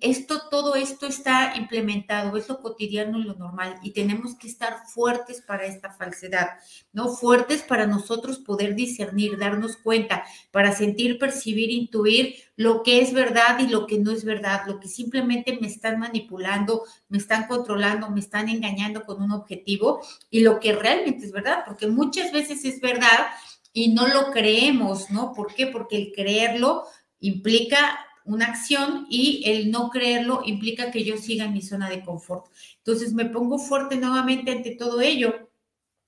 esto, 0.00 0.42
todo 0.50 0.76
esto 0.76 1.06
está 1.06 1.54
implementado, 1.56 2.36
es 2.36 2.48
lo 2.48 2.60
cotidiano 2.60 3.18
y 3.18 3.24
lo 3.24 3.34
normal, 3.34 3.76
y 3.82 3.90
tenemos 3.90 4.36
que 4.36 4.46
estar 4.46 4.86
fuertes 4.86 5.40
para 5.40 5.66
esta 5.66 5.90
falsedad, 5.90 6.50
¿no? 6.92 7.08
Fuertes 7.08 7.62
para 7.62 7.86
nosotros 7.86 8.38
poder 8.38 8.76
discernir, 8.76 9.36
darnos 9.36 9.76
cuenta, 9.76 10.24
para 10.52 10.72
sentir, 10.72 11.18
percibir, 11.18 11.70
intuir 11.70 12.36
lo 12.56 12.84
que 12.84 13.00
es 13.00 13.12
verdad 13.12 13.58
y 13.58 13.66
lo 13.66 13.88
que 13.88 13.98
no 13.98 14.12
es 14.12 14.24
verdad, 14.24 14.62
lo 14.68 14.78
que 14.78 14.86
simplemente 14.86 15.58
me 15.60 15.66
están 15.66 15.98
manipulando, 15.98 16.84
me 17.08 17.18
están 17.18 17.48
controlando, 17.48 18.10
me 18.10 18.20
están 18.20 18.48
engañando 18.48 19.04
con 19.04 19.20
un 19.20 19.32
objetivo, 19.32 20.00
y 20.30 20.40
lo 20.40 20.60
que 20.60 20.72
realmente 20.72 21.26
es 21.26 21.32
verdad, 21.32 21.64
porque 21.66 21.88
muchas 21.88 22.30
veces 22.30 22.64
es 22.64 22.80
verdad 22.80 23.26
y 23.72 23.92
no 23.92 24.06
lo 24.06 24.30
creemos, 24.30 25.10
¿no? 25.10 25.32
¿Por 25.32 25.52
qué? 25.52 25.66
Porque 25.66 25.96
el 25.96 26.12
creerlo 26.12 26.84
implica 27.18 27.98
una 28.24 28.46
acción 28.46 29.06
y 29.08 29.42
el 29.46 29.70
no 29.70 29.90
creerlo 29.90 30.42
implica 30.44 30.90
que 30.90 31.04
yo 31.04 31.16
siga 31.16 31.44
en 31.44 31.52
mi 31.52 31.62
zona 31.62 31.88
de 31.88 32.02
confort. 32.02 32.46
Entonces 32.78 33.12
me 33.12 33.26
pongo 33.26 33.58
fuerte 33.58 33.96
nuevamente 33.96 34.50
ante 34.50 34.74
todo 34.74 35.00
ello 35.00 35.50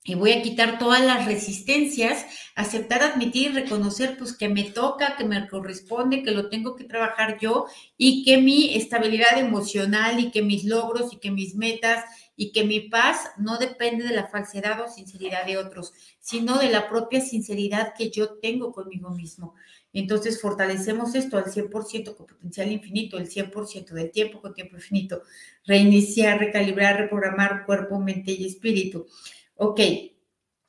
y 0.07 0.15
voy 0.15 0.31
a 0.31 0.41
quitar 0.41 0.79
todas 0.79 1.03
las 1.03 1.25
resistencias, 1.25 2.25
aceptar, 2.55 3.03
admitir, 3.03 3.53
reconocer 3.53 4.17
pues 4.17 4.31
que 4.31 4.47
me 4.47 4.63
toca, 4.63 5.17
que 5.17 5.25
me 5.25 5.49
corresponde, 5.49 6.23
que 6.23 6.31
lo 6.31 6.47
tengo 6.49 6.77
que 6.77 6.85
trabajar 6.85 7.37
yo 7.41 7.65
y 7.97 8.23
que 8.23 8.37
mi 8.37 8.73
estabilidad 8.75 9.37
emocional 9.37 10.21
y 10.21 10.31
que 10.31 10.41
mis 10.41 10.63
logros 10.63 11.11
y 11.11 11.17
que 11.17 11.29
mis 11.29 11.55
metas 11.55 12.05
y 12.37 12.53
que 12.53 12.63
mi 12.63 12.79
paz 12.79 13.31
no 13.37 13.57
depende 13.57 14.05
de 14.05 14.15
la 14.15 14.27
falsedad 14.27 14.79
o 14.79 14.87
sinceridad 14.87 15.45
de 15.45 15.57
otros, 15.57 15.91
sino 16.21 16.57
de 16.57 16.69
la 16.69 16.87
propia 16.87 17.19
sinceridad 17.19 17.93
que 17.93 18.09
yo 18.09 18.35
tengo 18.39 18.71
conmigo 18.71 19.09
mismo. 19.09 19.55
Entonces 19.99 20.39
fortalecemos 20.39 21.15
esto 21.15 21.39
al 21.39 21.45
100% 21.45 22.15
con 22.15 22.27
potencial 22.27 22.71
infinito, 22.71 23.17
el 23.17 23.27
100% 23.27 23.95
del 23.95 24.11
tiempo 24.11 24.39
con 24.39 24.53
tiempo 24.53 24.75
infinito. 24.75 25.23
Reiniciar, 25.65 26.39
recalibrar, 26.39 26.97
reprogramar 26.97 27.65
cuerpo, 27.65 27.99
mente 27.99 28.31
y 28.31 28.45
espíritu. 28.45 29.07
Ok, 29.55 29.79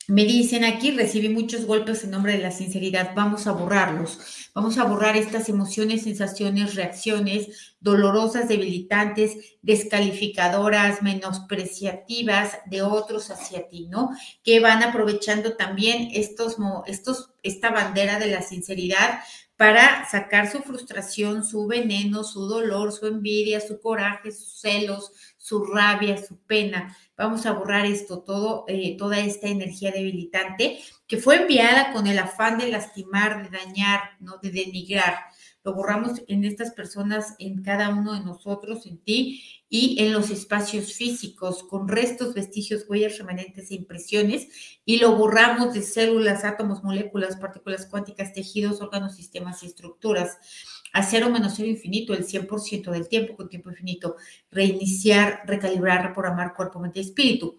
me 0.08 0.24
dicen 0.24 0.64
aquí, 0.64 0.90
recibí 0.90 1.28
muchos 1.28 1.66
golpes 1.66 2.02
en 2.02 2.10
nombre 2.10 2.32
de 2.32 2.38
la 2.38 2.50
sinceridad. 2.50 3.12
Vamos 3.14 3.46
a 3.46 3.52
borrarlos. 3.52 4.50
Vamos 4.54 4.78
a 4.78 4.84
borrar 4.84 5.18
estas 5.18 5.50
emociones, 5.50 6.02
sensaciones, 6.02 6.74
reacciones 6.74 7.74
dolorosas, 7.80 8.48
debilitantes, 8.48 9.58
descalificadoras, 9.62 11.02
menospreciativas 11.02 12.58
de 12.66 12.82
otros 12.82 13.30
hacia 13.30 13.68
ti, 13.68 13.86
¿no? 13.86 14.10
Que 14.42 14.60
van 14.60 14.82
aprovechando 14.82 15.56
también 15.56 16.08
estos, 16.12 16.56
estos, 16.86 17.30
esta 17.42 17.70
bandera 17.70 18.18
de 18.18 18.28
la 18.28 18.42
sinceridad 18.42 19.20
para 19.58 20.08
sacar 20.08 20.48
su 20.48 20.62
frustración, 20.62 21.44
su 21.44 21.66
veneno, 21.66 22.22
su 22.22 22.46
dolor, 22.46 22.92
su 22.92 23.08
envidia, 23.08 23.60
su 23.60 23.80
coraje, 23.80 24.30
sus 24.30 24.60
celos, 24.60 25.10
su 25.36 25.64
rabia, 25.64 26.16
su 26.16 26.38
pena. 26.38 26.96
Vamos 27.16 27.44
a 27.44 27.54
borrar 27.54 27.84
esto, 27.84 28.20
todo, 28.20 28.64
eh, 28.68 28.96
toda 28.96 29.18
esta 29.18 29.48
energía 29.48 29.90
debilitante 29.90 30.78
que 31.08 31.16
fue 31.16 31.42
enviada 31.42 31.92
con 31.92 32.06
el 32.06 32.20
afán 32.20 32.58
de 32.58 32.70
lastimar, 32.70 33.50
de 33.50 33.58
dañar, 33.58 34.12
¿no? 34.20 34.38
de 34.38 34.52
denigrar. 34.52 35.24
Lo 35.68 35.74
borramos 35.74 36.22
en 36.28 36.44
estas 36.44 36.70
personas, 36.70 37.34
en 37.38 37.62
cada 37.62 37.90
uno 37.90 38.14
de 38.14 38.24
nosotros, 38.24 38.86
en 38.86 38.96
ti 38.96 39.42
y 39.68 40.02
en 40.02 40.14
los 40.14 40.30
espacios 40.30 40.94
físicos, 40.94 41.62
con 41.62 41.88
restos, 41.88 42.32
vestigios, 42.32 42.86
huellas, 42.88 43.18
remanentes 43.18 43.70
e 43.70 43.74
impresiones, 43.74 44.48
y 44.86 44.96
lo 44.96 45.14
borramos 45.16 45.74
de 45.74 45.82
células, 45.82 46.46
átomos, 46.46 46.82
moléculas, 46.82 47.36
partículas 47.36 47.84
cuánticas, 47.84 48.32
tejidos, 48.32 48.80
órganos, 48.80 49.14
sistemas 49.14 49.62
y 49.62 49.66
estructuras. 49.66 50.38
A 50.94 51.02
cero 51.02 51.28
menos 51.28 51.52
cero 51.54 51.68
infinito, 51.68 52.14
el 52.14 52.26
100% 52.26 52.90
del 52.90 53.06
tiempo 53.06 53.36
con 53.36 53.50
tiempo 53.50 53.68
infinito. 53.68 54.16
Reiniciar, 54.50 55.42
recalibrar, 55.44 56.02
reprogramar 56.02 56.54
cuerpo, 56.54 56.80
mente 56.80 57.00
y 57.00 57.02
espíritu. 57.02 57.58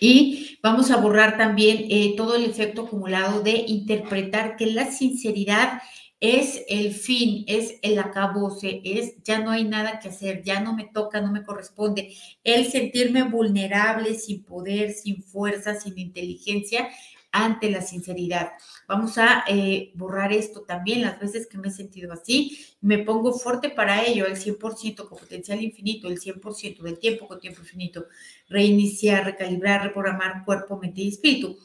Y 0.00 0.58
vamos 0.60 0.90
a 0.90 0.96
borrar 0.96 1.36
también 1.36 1.86
eh, 1.88 2.14
todo 2.16 2.34
el 2.34 2.46
efecto 2.46 2.82
acumulado 2.82 3.42
de 3.42 3.52
interpretar 3.68 4.56
que 4.56 4.66
la 4.66 4.90
sinceridad 4.90 5.80
es 6.22 6.62
el 6.68 6.94
fin, 6.94 7.44
es 7.48 7.80
el 7.82 7.98
acabose, 7.98 8.80
es 8.84 9.20
ya 9.24 9.40
no 9.40 9.50
hay 9.50 9.64
nada 9.64 9.98
que 9.98 10.08
hacer, 10.08 10.44
ya 10.44 10.60
no 10.60 10.72
me 10.72 10.84
toca, 10.84 11.20
no 11.20 11.32
me 11.32 11.42
corresponde. 11.42 12.14
El 12.44 12.70
sentirme 12.70 13.24
vulnerable, 13.24 14.14
sin 14.14 14.44
poder, 14.44 14.92
sin 14.92 15.24
fuerza, 15.24 15.74
sin 15.74 15.98
inteligencia 15.98 16.88
ante 17.32 17.72
la 17.72 17.82
sinceridad. 17.82 18.52
Vamos 18.86 19.18
a 19.18 19.42
eh, 19.48 19.90
borrar 19.96 20.32
esto 20.32 20.60
también 20.62 21.02
las 21.02 21.18
veces 21.18 21.48
que 21.48 21.58
me 21.58 21.68
he 21.68 21.72
sentido 21.72 22.12
así. 22.12 22.56
Me 22.80 22.98
pongo 22.98 23.32
fuerte 23.32 23.70
para 23.70 24.04
ello, 24.04 24.24
el 24.26 24.36
100% 24.36 25.08
con 25.08 25.18
potencial 25.18 25.60
infinito, 25.60 26.06
el 26.06 26.20
100% 26.20 26.82
del 26.82 27.00
tiempo 27.00 27.26
con 27.26 27.40
tiempo 27.40 27.62
infinito. 27.62 28.06
Reiniciar, 28.48 29.24
recalibrar, 29.24 29.82
reprogramar 29.82 30.44
cuerpo, 30.44 30.78
mente 30.78 31.00
y 31.00 31.08
espíritu 31.08 31.58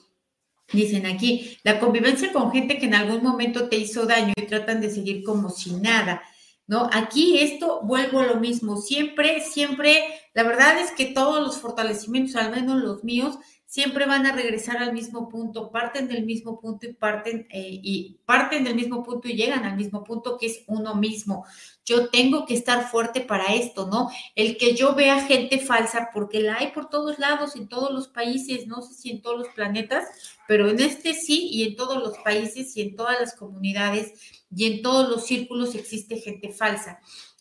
Dicen 0.71 1.05
aquí, 1.05 1.57
la 1.63 1.79
convivencia 1.79 2.33
con 2.33 2.51
gente 2.51 2.77
que 2.77 2.87
en 2.87 2.95
algún 2.95 3.23
momento 3.23 3.69
te 3.69 3.77
hizo 3.77 4.05
daño 4.05 4.33
y 4.35 4.47
tratan 4.47 4.81
de 4.81 4.89
seguir 4.89 5.23
como 5.23 5.49
si 5.49 5.71
nada, 5.73 6.21
¿no? 6.67 6.89
Aquí 6.91 7.39
esto 7.39 7.79
vuelvo 7.83 8.19
a 8.19 8.25
lo 8.25 8.35
mismo, 8.35 8.75
siempre, 8.75 9.39
siempre, 9.41 10.03
la 10.33 10.43
verdad 10.43 10.77
es 10.79 10.91
que 10.91 11.05
todos 11.05 11.41
los 11.41 11.59
fortalecimientos, 11.59 12.35
al 12.35 12.51
menos 12.51 12.83
los 12.83 13.03
míos, 13.05 13.39
siempre 13.67 14.05
van 14.05 14.25
a 14.25 14.31
regresar 14.31 14.77
al 14.77 14.93
mismo 14.93 15.27
punto, 15.27 15.71
parten 15.71 16.07
del 16.07 16.25
mismo 16.25 16.59
punto 16.59 16.87
y 16.87 16.93
parten 16.93 17.47
eh, 17.49 17.79
y 17.83 18.17
parten 18.25 18.63
del 18.63 18.75
mismo 18.75 19.03
punto 19.03 19.27
y 19.27 19.35
llegan 19.35 19.65
al 19.65 19.75
mismo 19.75 20.03
punto 20.03 20.37
que 20.37 20.47
es 20.47 20.63
uno 20.67 20.95
mismo. 20.95 21.45
Yo 21.85 22.09
tengo 22.09 22.45
que 22.45 22.53
estar 22.53 22.89
fuerte 22.89 23.21
para 23.21 23.53
esto, 23.53 23.87
¿no? 23.87 24.09
El 24.35 24.57
que 24.57 24.73
yo 24.73 24.95
vea 24.95 25.25
gente 25.25 25.59
falsa, 25.59 26.09
porque 26.13 26.39
la 26.39 26.55
hay 26.55 26.71
por 26.71 26.89
todos 26.89 27.19
lados, 27.19 27.55
en 27.57 27.67
todos 27.67 27.91
los 27.91 28.07
países, 28.07 28.67
no 28.67 28.81
sé 28.81 28.93
si 28.93 29.11
en 29.11 29.21
todos 29.21 29.37
los 29.37 29.49
planetas, 29.49 30.05
pero 30.47 30.69
en 30.69 30.79
este 30.79 31.13
sí 31.13 31.49
y 31.51 31.63
en 31.63 31.75
todos 31.75 32.01
los 32.01 32.17
países 32.19 32.75
y 32.77 32.81
en 32.81 32.95
todas 32.95 33.19
las 33.19 33.35
comunidades 33.35 34.13
y 34.55 34.65
en 34.65 34.81
todos 34.81 35.09
los 35.09 35.25
círculos 35.25 35.75
existe 35.75 36.17
gente 36.17 36.51
falsa. 36.51 36.99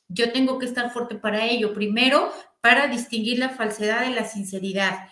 Yo 0.08 0.32
tengo 0.32 0.58
que 0.58 0.66
estar 0.66 0.92
fuerte 0.92 1.16
para 1.16 1.46
ello. 1.46 1.74
Primero, 1.74 2.30
para 2.60 2.86
distinguir 2.88 3.38
la 3.38 3.50
falsedad 3.50 4.02
de 4.02 4.14
la 4.14 4.24
sinceridad. 4.24 5.08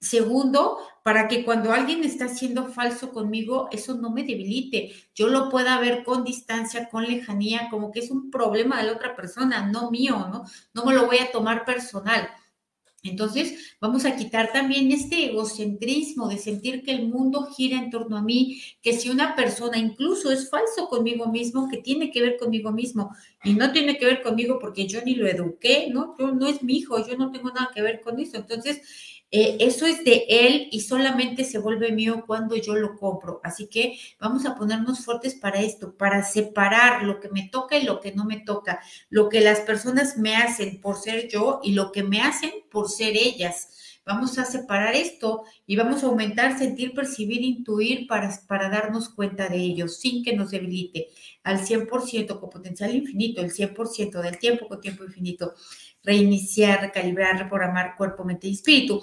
Segundo, 0.00 0.78
para 1.02 1.26
que 1.26 1.44
cuando 1.44 1.72
alguien 1.72 2.04
está 2.04 2.28
siendo 2.28 2.66
falso 2.66 3.12
conmigo, 3.12 3.68
eso 3.72 3.94
no 3.94 4.10
me 4.10 4.24
debilite. 4.24 4.92
Yo 5.14 5.28
lo 5.28 5.48
pueda 5.48 5.78
ver 5.80 6.04
con 6.04 6.22
distancia, 6.22 6.88
con 6.88 7.04
lejanía, 7.04 7.68
como 7.70 7.90
que 7.90 8.00
es 8.00 8.10
un 8.10 8.30
problema 8.30 8.78
de 8.78 8.84
la 8.84 8.92
otra 8.92 9.16
persona, 9.16 9.66
no 9.66 9.90
mío, 9.90 10.28
¿no? 10.30 10.44
No 10.74 10.84
me 10.84 10.94
lo 10.94 11.06
voy 11.06 11.18
a 11.18 11.30
tomar 11.32 11.64
personal. 11.64 12.28
Entonces, 13.08 13.76
vamos 13.80 14.04
a 14.04 14.16
quitar 14.16 14.52
también 14.52 14.90
este 14.92 15.26
egocentrismo 15.26 16.28
de 16.28 16.38
sentir 16.38 16.82
que 16.82 16.92
el 16.92 17.08
mundo 17.08 17.46
gira 17.46 17.78
en 17.78 17.90
torno 17.90 18.16
a 18.16 18.22
mí, 18.22 18.60
que 18.82 18.92
si 18.92 19.10
una 19.10 19.34
persona 19.36 19.78
incluso 19.78 20.30
es 20.30 20.50
falso 20.50 20.88
conmigo 20.88 21.26
mismo, 21.26 21.68
que 21.68 21.78
tiene 21.78 22.10
que 22.10 22.22
ver 22.22 22.36
conmigo 22.36 22.72
mismo 22.72 23.10
y 23.44 23.54
no 23.54 23.72
tiene 23.72 23.98
que 23.98 24.06
ver 24.06 24.22
conmigo 24.22 24.58
porque 24.58 24.86
yo 24.86 25.00
ni 25.02 25.14
lo 25.14 25.26
eduqué, 25.26 25.88
¿no? 25.92 26.14
Yo, 26.18 26.32
no 26.32 26.46
es 26.46 26.62
mi 26.62 26.78
hijo, 26.78 27.06
yo 27.06 27.16
no 27.16 27.30
tengo 27.30 27.50
nada 27.50 27.70
que 27.74 27.82
ver 27.82 28.00
con 28.00 28.18
eso. 28.18 28.36
Entonces, 28.36 28.80
eh, 29.32 29.56
eso 29.60 29.86
es 29.86 30.04
de 30.04 30.24
él 30.28 30.68
y 30.70 30.80
solamente 30.80 31.44
se 31.44 31.58
vuelve 31.58 31.90
mío 31.90 32.24
cuando 32.26 32.54
yo 32.56 32.76
lo 32.76 32.96
compro. 32.96 33.40
Así 33.42 33.66
que 33.66 33.98
vamos 34.20 34.46
a 34.46 34.54
ponernos 34.54 35.04
fuertes 35.04 35.34
para 35.34 35.60
esto, 35.60 35.96
para 35.96 36.22
separar 36.24 37.02
lo 37.02 37.18
que 37.18 37.28
me 37.30 37.48
toca 37.48 37.76
y 37.76 37.84
lo 37.84 38.00
que 38.00 38.12
no 38.12 38.24
me 38.24 38.40
toca, 38.40 38.80
lo 39.10 39.28
que 39.28 39.40
las 39.40 39.60
personas 39.60 40.16
me 40.16 40.36
hacen 40.36 40.80
por 40.80 40.96
ser 40.96 41.28
yo 41.28 41.60
y 41.62 41.72
lo 41.72 41.90
que 41.90 42.04
me 42.04 42.20
hacen 42.20 42.52
por 42.70 42.88
ser 42.88 43.16
ellas. 43.16 43.72
Vamos 44.06 44.38
a 44.38 44.44
separar 44.44 44.94
esto 44.94 45.42
y 45.66 45.74
vamos 45.74 46.04
a 46.04 46.06
aumentar, 46.06 46.56
sentir, 46.56 46.94
percibir, 46.94 47.42
intuir 47.42 48.06
para, 48.06 48.30
para 48.46 48.68
darnos 48.68 49.08
cuenta 49.08 49.48
de 49.48 49.56
ello 49.56 49.88
sin 49.88 50.22
que 50.22 50.36
nos 50.36 50.52
debilite 50.52 51.08
al 51.42 51.58
100% 51.66 52.38
con 52.38 52.48
potencial 52.48 52.94
infinito, 52.94 53.40
el 53.40 53.52
100% 53.52 54.22
del 54.22 54.38
tiempo 54.38 54.68
con 54.68 54.80
tiempo 54.80 55.02
infinito 55.02 55.54
reiniciar, 56.06 56.80
recalibrar, 56.80 57.38
reprogramar 57.38 57.96
cuerpo, 57.96 58.24
mente 58.24 58.48
y 58.48 58.54
espíritu. 58.54 59.02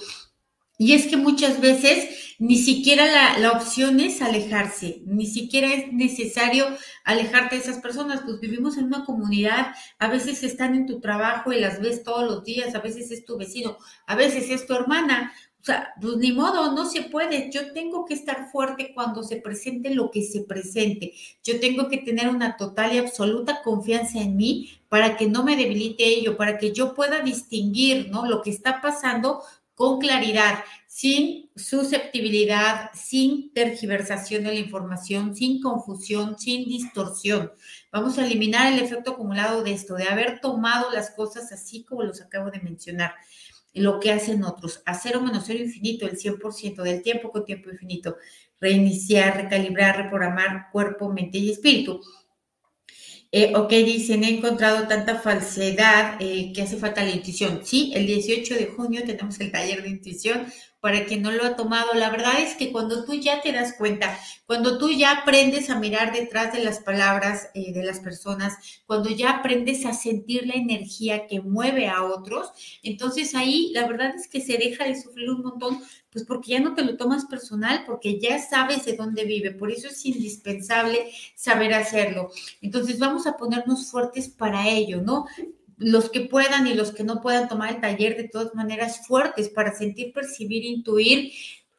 Y 0.79 0.93
es 0.93 1.05
que 1.05 1.17
muchas 1.17 1.61
veces 1.61 2.35
ni 2.39 2.57
siquiera 2.57 3.05
la, 3.05 3.37
la, 3.37 3.51
opción 3.51 3.99
es 3.99 4.23
alejarse, 4.23 5.03
ni 5.05 5.27
siquiera 5.27 5.71
es 5.71 5.93
necesario 5.93 6.65
alejarte 7.05 7.55
de 7.55 7.61
esas 7.61 7.77
personas, 7.77 8.21
pues 8.25 8.39
vivimos 8.39 8.77
en 8.77 8.85
una 8.85 9.05
comunidad, 9.05 9.75
a 9.99 10.07
veces 10.07 10.43
están 10.43 10.73
en 10.73 10.87
tu 10.87 10.99
trabajo 10.99 11.53
y 11.53 11.59
las 11.59 11.79
ves 11.79 12.03
todos 12.03 12.25
los 12.25 12.43
días, 12.43 12.73
a 12.73 12.79
veces 12.79 13.11
es 13.11 13.23
tu 13.23 13.37
vecino, 13.37 13.77
a 14.07 14.15
veces 14.15 14.49
es 14.49 14.65
tu 14.65 14.73
hermana, 14.73 15.31
o 15.63 15.65
sea, 15.65 15.93
pues 16.01 16.17
ni 16.17 16.33
modo, 16.33 16.73
no 16.73 16.89
se 16.89 17.03
puede. 17.03 17.49
Yo 17.49 17.71
tengo 17.71 18.03
que 18.03 18.15
estar 18.15 18.51
fuerte 18.51 18.91
cuando 18.93 19.23
se 19.23 19.37
presente 19.37 19.95
lo 19.95 20.11
que 20.11 20.21
se 20.21 20.41
presente. 20.41 21.13
Yo 21.41 21.57
tengo 21.61 21.87
que 21.87 21.99
tener 21.99 22.27
una 22.27 22.57
total 22.57 22.93
y 22.93 22.97
absoluta 22.97 23.61
confianza 23.63 24.19
en 24.19 24.35
mí 24.35 24.71
para 24.89 25.15
que 25.15 25.25
no 25.25 25.41
me 25.41 25.55
debilite 25.55 26.03
ello, 26.03 26.35
para 26.35 26.57
que 26.57 26.73
yo 26.73 26.93
pueda 26.93 27.21
distinguir, 27.21 28.09
¿no? 28.09 28.25
Lo 28.25 28.41
que 28.41 28.49
está 28.49 28.81
pasando 28.81 29.41
con 29.73 29.99
claridad, 29.99 30.65
sin 30.85 31.49
susceptibilidad, 31.55 32.89
sin 32.93 33.53
tergiversación 33.53 34.43
de 34.43 34.49
la 34.49 34.59
información, 34.59 35.33
sin 35.33 35.61
confusión, 35.61 36.37
sin 36.37 36.65
distorsión. 36.65 37.53
Vamos 37.89 38.17
a 38.17 38.25
eliminar 38.25 38.73
el 38.73 38.79
efecto 38.79 39.11
acumulado 39.11 39.63
de 39.63 39.71
esto, 39.71 39.95
de 39.95 40.09
haber 40.09 40.41
tomado 40.41 40.91
las 40.91 41.11
cosas 41.11 41.53
así 41.53 41.85
como 41.85 42.03
los 42.03 42.19
acabo 42.21 42.51
de 42.51 42.59
mencionar 42.59 43.13
lo 43.73 43.99
que 43.99 44.11
hacen 44.11 44.43
otros, 44.43 44.81
a 44.85 44.93
cero 44.93 45.21
menos 45.21 45.45
cero 45.47 45.59
infinito, 45.63 46.05
el 46.05 46.17
100% 46.17 46.83
del 46.83 47.01
tiempo 47.01 47.31
con 47.31 47.45
tiempo 47.45 47.69
infinito, 47.69 48.17
reiniciar, 48.59 49.35
recalibrar, 49.35 49.97
reprogramar 49.97 50.69
cuerpo, 50.71 51.11
mente 51.11 51.37
y 51.37 51.51
espíritu. 51.51 52.01
Eh, 53.31 53.51
ok, 53.55 53.69
dicen, 53.69 54.23
he 54.23 54.37
encontrado 54.37 54.87
tanta 54.87 55.19
falsedad 55.19 56.17
eh, 56.19 56.53
que 56.53 56.61
hace 56.61 56.77
falta 56.77 57.03
la 57.03 57.09
intuición. 57.09 57.61
Sí, 57.65 57.91
el 57.95 58.05
18 58.05 58.53
de 58.53 58.67
junio 58.67 59.01
tenemos 59.05 59.39
el 59.39 59.51
taller 59.51 59.81
de 59.81 59.89
intuición 59.89 60.45
para 60.83 61.05
quien 61.05 61.21
no 61.21 61.31
lo 61.31 61.45
ha 61.45 61.55
tomado. 61.55 61.93
La 61.93 62.09
verdad 62.09 62.41
es 62.41 62.55
que 62.55 62.73
cuando 62.73 63.05
tú 63.05 63.13
ya 63.13 63.41
te 63.41 63.53
das 63.53 63.75
cuenta, 63.77 64.19
cuando 64.45 64.77
tú 64.77 64.89
ya 64.89 65.19
aprendes 65.19 65.69
a 65.69 65.79
mirar 65.79 66.11
detrás 66.11 66.51
de 66.51 66.61
las 66.61 66.79
palabras 66.79 67.47
eh, 67.53 67.71
de 67.71 67.85
las 67.85 68.01
personas, 68.01 68.81
cuando 68.85 69.09
ya 69.09 69.29
aprendes 69.29 69.85
a 69.85 69.93
sentir 69.93 70.45
la 70.45 70.55
energía 70.55 71.25
que 71.25 71.39
mueve 71.39 71.87
a 71.87 72.03
otros, 72.03 72.51
entonces 72.83 73.33
ahí 73.33 73.71
la 73.73 73.87
verdad 73.87 74.13
es 74.13 74.27
que 74.27 74.41
se 74.41 74.57
deja 74.57 74.83
de 74.83 75.01
sufrir 75.01 75.29
un 75.29 75.43
montón 75.43 75.81
pues 76.11 76.25
porque 76.25 76.51
ya 76.51 76.59
no 76.59 76.75
te 76.75 76.83
lo 76.83 76.97
tomas 76.97 77.25
personal, 77.25 77.85
porque 77.87 78.19
ya 78.19 78.37
sabes 78.37 78.83
de 78.83 78.97
dónde 78.97 79.23
vive, 79.23 79.51
por 79.51 79.71
eso 79.71 79.87
es 79.87 80.05
indispensable 80.05 81.09
saber 81.33 81.73
hacerlo. 81.73 82.29
Entonces 82.61 82.99
vamos 82.99 83.25
a 83.25 83.37
ponernos 83.37 83.89
fuertes 83.89 84.27
para 84.27 84.67
ello, 84.67 85.01
¿no? 85.01 85.27
Los 85.77 86.09
que 86.09 86.21
puedan 86.21 86.67
y 86.67 86.73
los 86.73 86.91
que 86.91 87.03
no 87.03 87.21
puedan 87.21 87.47
tomar 87.47 87.73
el 87.73 87.81
taller 87.81 88.17
de 88.17 88.29
todas 88.29 88.55
maneras 88.55 89.05
fuertes 89.07 89.49
para 89.49 89.75
sentir, 89.75 90.13
percibir, 90.13 90.65
intuir 90.65 91.31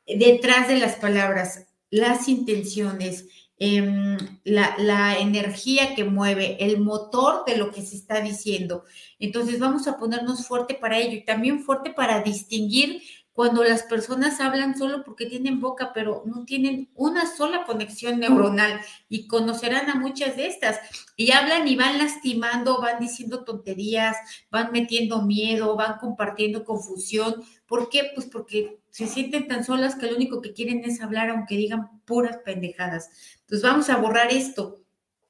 detrás 0.06 0.68
de 0.68 0.78
las 0.78 0.96
palabras, 0.96 1.66
las 1.90 2.28
intenciones, 2.28 3.26
em, 3.58 4.18
la, 4.44 4.74
la, 4.78 5.18
energía 5.18 5.94
que 5.94 6.04
mueve, 6.04 6.56
el 6.60 6.80
motor 6.80 7.44
de 7.46 7.56
lo 7.56 7.70
que 7.70 7.82
se 7.82 7.96
está 7.96 8.20
diciendo. 8.20 8.84
Entonces 9.18 9.58
vamos 9.58 9.86
a 9.86 9.96
ponernos 9.96 10.46
fuerte 10.46 10.74
para 10.74 10.98
ello 10.98 11.16
y 11.16 11.24
también 11.24 11.62
fuerte 11.62 11.90
para 11.90 12.22
distinguir 12.22 13.02
cuando 13.34 13.64
las 13.64 13.82
personas 13.82 14.40
hablan 14.40 14.78
solo 14.78 15.02
porque 15.04 15.26
tienen 15.26 15.60
boca, 15.60 15.92
pero 15.92 16.22
no 16.24 16.44
tienen 16.44 16.88
una 16.94 17.26
sola 17.26 17.64
conexión 17.64 18.20
neuronal 18.20 18.80
y 19.08 19.26
conocerán 19.26 19.90
a 19.90 19.96
muchas 19.96 20.36
de 20.36 20.46
estas. 20.46 20.78
Y 21.16 21.32
hablan 21.32 21.66
y 21.66 21.74
van 21.74 21.98
lastimando, 21.98 22.80
van 22.80 23.00
diciendo 23.00 23.42
tonterías, 23.42 24.16
van 24.52 24.70
metiendo 24.70 25.22
miedo, 25.22 25.74
van 25.74 25.98
compartiendo 25.98 26.64
confusión. 26.64 27.42
¿Por 27.66 27.88
qué? 27.88 28.12
Pues 28.14 28.26
porque 28.26 28.78
se 28.90 29.08
sienten 29.08 29.48
tan 29.48 29.64
solas 29.64 29.96
que 29.96 30.06
lo 30.06 30.14
único 30.14 30.40
que 30.40 30.52
quieren 30.52 30.84
es 30.84 31.02
hablar, 31.02 31.30
aunque 31.30 31.56
digan 31.56 32.00
puras 32.04 32.38
pendejadas. 32.44 33.10
Entonces 33.40 33.68
vamos 33.68 33.90
a 33.90 33.96
borrar 33.96 34.30
esto 34.30 34.83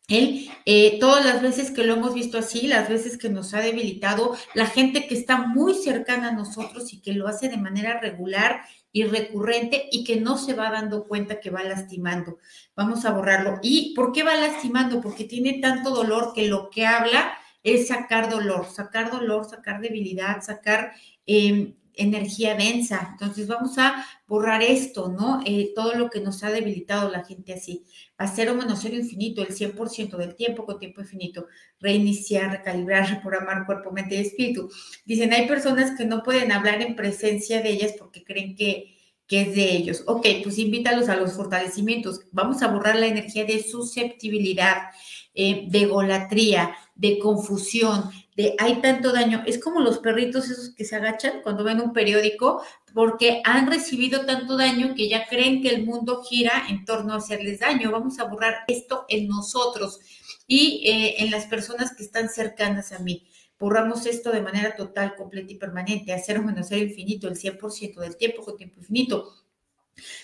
él, 0.09 0.51
eh, 0.67 0.99
todas 1.01 1.25
las 1.25 1.40
veces 1.40 1.71
que 1.71 1.85
lo 1.85 1.95
hemos 1.95 2.12
visto 2.12 2.37
así, 2.37 2.67
las 2.67 2.88
veces 2.90 3.17
que 3.17 3.31
nos 3.31 3.55
ha 3.55 3.61
debilitado, 3.61 4.37
la 4.53 4.67
gente 4.67 5.07
que 5.07 5.14
está 5.14 5.47
muy 5.47 5.75
cercana 5.75 6.29
a 6.29 6.33
nosotros 6.33 6.93
y 6.93 7.01
que 7.01 7.14
lo 7.14 7.27
hace 7.27 7.49
de 7.49 7.57
manera 7.57 8.01
regular 8.01 8.62
y 8.93 9.05
recurrente 9.05 9.88
y 9.90 10.05
que 10.05 10.21
no 10.21 10.37
se 10.37 10.53
va 10.53 10.71
dando 10.71 11.05
cuenta 11.05 11.40
que 11.40 11.51
va 11.51 11.64
lastimando. 11.64 12.38
Vamos 12.77 13.05
a 13.07 13.12
borrarlo. 13.12 13.59
¿Y 13.62 13.95
por 13.95 14.12
qué 14.12 14.23
va 14.23 14.37
lastimando? 14.37 15.01
Porque 15.01 15.25
tiene 15.25 15.61
tanto 15.61 15.90
dolor 15.90 16.33
que 16.35 16.49
lo 16.49 16.69
que 16.69 16.87
habla 16.87 17.33
es 17.62 17.88
sacar 17.88 18.29
dolor, 18.29 18.67
sacar 18.71 19.11
dolor, 19.11 19.49
sacar 19.49 19.81
debilidad, 19.81 20.43
sacar... 20.43 20.93
Eh, 21.27 21.75
energía 21.96 22.54
densa. 22.54 23.11
Entonces 23.12 23.46
vamos 23.46 23.78
a 23.78 24.04
borrar 24.26 24.62
esto, 24.62 25.09
¿no? 25.09 25.40
Eh, 25.44 25.72
todo 25.74 25.94
lo 25.94 26.11
que 26.11 26.20
nos 26.20 26.42
ha 26.44 26.50
debilitado 26.50 27.11
la 27.11 27.24
gente 27.24 27.52
así. 27.52 27.85
A 28.16 28.26
cero 28.26 28.54
menos 28.54 28.80
cero 28.83 28.96
infinito, 28.96 29.42
el 29.42 29.54
100% 29.54 30.16
del 30.16 30.35
tiempo 30.35 30.64
con 30.64 30.78
tiempo 30.78 31.00
infinito. 31.00 31.46
Reiniciar, 31.80 32.50
recalibrar, 32.50 33.09
reprogramar 33.09 33.66
cuerpo, 33.66 33.92
mente 33.92 34.16
y 34.16 34.20
espíritu. 34.20 34.70
Dicen, 35.04 35.33
hay 35.33 35.46
personas 35.46 35.96
que 35.96 36.04
no 36.04 36.22
pueden 36.22 36.52
hablar 36.52 36.80
en 36.83 36.96
presencia 36.96 37.61
de 37.62 37.70
ellas 37.70 37.94
porque 37.98 38.24
creen 38.24 38.57
que, 38.57 38.93
que 39.26 39.42
es 39.42 39.54
de 39.54 39.72
ellos. 39.72 40.02
Ok, 40.06 40.26
pues 40.42 40.58
invítalos 40.58 41.08
a 41.08 41.16
los 41.16 41.32
fortalecimientos. 41.32 42.20
Vamos 42.32 42.62
a 42.62 42.68
borrar 42.68 42.96
la 42.96 43.06
energía 43.06 43.44
de 43.44 43.62
susceptibilidad, 43.62 44.90
eh, 45.34 45.66
de 45.68 45.87
golatría, 45.87 46.76
de 46.94 47.18
confusión, 47.18 48.10
de 48.37 48.54
hay 48.58 48.80
tanto 48.80 49.12
daño. 49.12 49.42
Es 49.46 49.58
como 49.58 49.80
los 49.80 49.98
perritos 49.98 50.50
esos 50.50 50.74
que 50.74 50.84
se 50.84 50.96
agachan 50.96 51.40
cuando 51.42 51.64
ven 51.64 51.80
un 51.80 51.92
periódico 51.92 52.62
porque 52.92 53.40
han 53.44 53.66
recibido 53.66 54.24
tanto 54.24 54.56
daño 54.56 54.94
que 54.94 55.08
ya 55.08 55.26
creen 55.26 55.62
que 55.62 55.70
el 55.70 55.84
mundo 55.84 56.22
gira 56.22 56.64
en 56.68 56.84
torno 56.84 57.14
a 57.14 57.16
hacerles 57.16 57.60
daño. 57.60 57.90
Vamos 57.90 58.18
a 58.18 58.24
borrar 58.24 58.64
esto 58.68 59.04
en 59.08 59.26
nosotros 59.28 60.00
y 60.46 60.82
eh, 60.87 61.22
en 61.24 61.30
las 61.30 61.46
personas 61.46 61.94
que 61.96 62.04
están 62.04 62.28
cercanas 62.28 62.92
a 62.92 62.98
mí. 62.98 63.26
Borramos 63.59 64.07
esto 64.07 64.33
de 64.33 64.43
manera 64.43 64.75
total, 64.77 65.14
completa 65.17 65.53
y 65.53 65.57
permanente, 65.57 66.12
hacer 66.12 66.38
un 66.38 66.47
menos 66.47 66.67
cero 66.69 66.83
infinito, 66.83 67.29
el 67.29 67.37
100% 67.37 68.01
del 68.01 68.17
tiempo 68.17 68.43
con 68.43 68.57
tiempo 68.57 68.81
infinito 68.81 69.45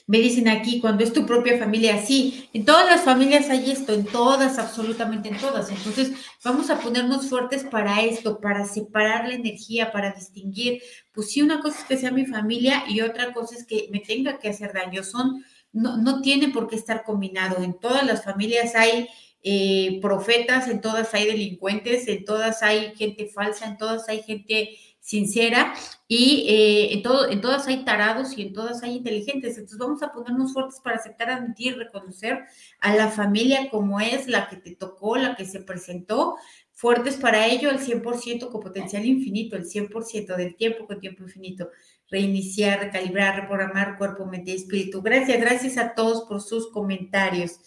me 0.06 0.18
dicen 0.18 0.48
aquí, 0.48 0.80
cuando 0.80 1.04
es 1.04 1.12
tu 1.12 1.24
propia 1.24 1.58
familia, 1.58 2.04
sí, 2.04 2.48
en 2.52 2.64
todas 2.64 2.86
las 2.86 3.02
familias 3.02 3.48
hay 3.50 3.70
esto, 3.70 3.92
en 3.92 4.04
todas, 4.04 4.58
absolutamente 4.58 5.28
en 5.28 5.38
todas. 5.38 5.70
Entonces, 5.70 6.12
vamos 6.44 6.70
a 6.70 6.80
ponernos 6.80 7.28
fuertes 7.28 7.64
para 7.64 8.02
esto, 8.02 8.40
para 8.40 8.64
separar 8.64 9.28
la 9.28 9.34
energía, 9.34 9.92
para 9.92 10.10
distinguir, 10.10 10.82
pues 11.12 11.30
sí, 11.30 11.42
una 11.42 11.60
cosa 11.60 11.78
es 11.80 11.84
que 11.84 11.96
sea 11.96 12.10
mi 12.10 12.26
familia 12.26 12.84
y 12.88 13.00
otra 13.00 13.32
cosa 13.32 13.54
es 13.56 13.64
que 13.64 13.88
me 13.92 14.00
tenga 14.00 14.38
que 14.38 14.48
hacer 14.48 14.72
daño. 14.72 15.04
Son, 15.04 15.44
no, 15.72 15.96
no 15.96 16.20
tiene 16.20 16.48
por 16.48 16.68
qué 16.68 16.76
estar 16.76 17.04
combinado. 17.04 17.62
En 17.62 17.78
todas 17.78 18.04
las 18.04 18.24
familias 18.24 18.74
hay 18.74 19.08
eh, 19.42 19.98
profetas, 20.02 20.68
en 20.68 20.80
todas 20.80 21.14
hay 21.14 21.26
delincuentes, 21.26 22.06
en 22.08 22.24
todas 22.24 22.62
hay 22.62 22.94
gente 22.96 23.28
falsa, 23.28 23.66
en 23.66 23.78
todas 23.78 24.08
hay 24.08 24.22
gente 24.22 24.76
sincera 25.00 25.74
y 26.06 26.44
eh, 26.48 26.92
en, 26.92 27.02
en 27.30 27.40
todas 27.40 27.66
hay 27.66 27.84
tarados 27.84 28.36
y 28.36 28.42
en 28.42 28.52
todas 28.52 28.82
hay 28.82 28.96
inteligentes. 28.96 29.56
Entonces 29.56 29.78
vamos 29.78 30.02
a 30.02 30.12
ponernos 30.12 30.52
fuertes 30.52 30.80
para 30.80 30.96
aceptar, 30.96 31.30
admitir, 31.30 31.76
reconocer 31.76 32.40
a 32.80 32.94
la 32.94 33.08
familia 33.08 33.70
como 33.70 34.00
es, 34.00 34.28
la 34.28 34.48
que 34.48 34.56
te 34.56 34.76
tocó, 34.76 35.16
la 35.16 35.34
que 35.36 35.46
se 35.46 35.60
presentó, 35.60 36.36
fuertes 36.72 37.16
para 37.16 37.46
ello, 37.46 37.70
el 37.70 37.78
100% 37.78 38.50
con 38.50 38.60
potencial 38.60 39.04
infinito, 39.04 39.56
el 39.56 39.66
100% 39.66 40.36
del 40.36 40.56
tiempo 40.56 40.86
con 40.86 41.00
tiempo 41.00 41.24
infinito. 41.24 41.70
Reiniciar, 42.10 42.80
recalibrar, 42.80 43.40
reprogramar 43.40 43.96
cuerpo, 43.96 44.26
mente 44.26 44.50
y 44.50 44.56
espíritu. 44.56 45.00
Gracias, 45.00 45.40
gracias 45.40 45.76
a 45.76 45.94
todos 45.94 46.24
por 46.28 46.40
sus 46.40 46.70
comentarios. 46.72 47.60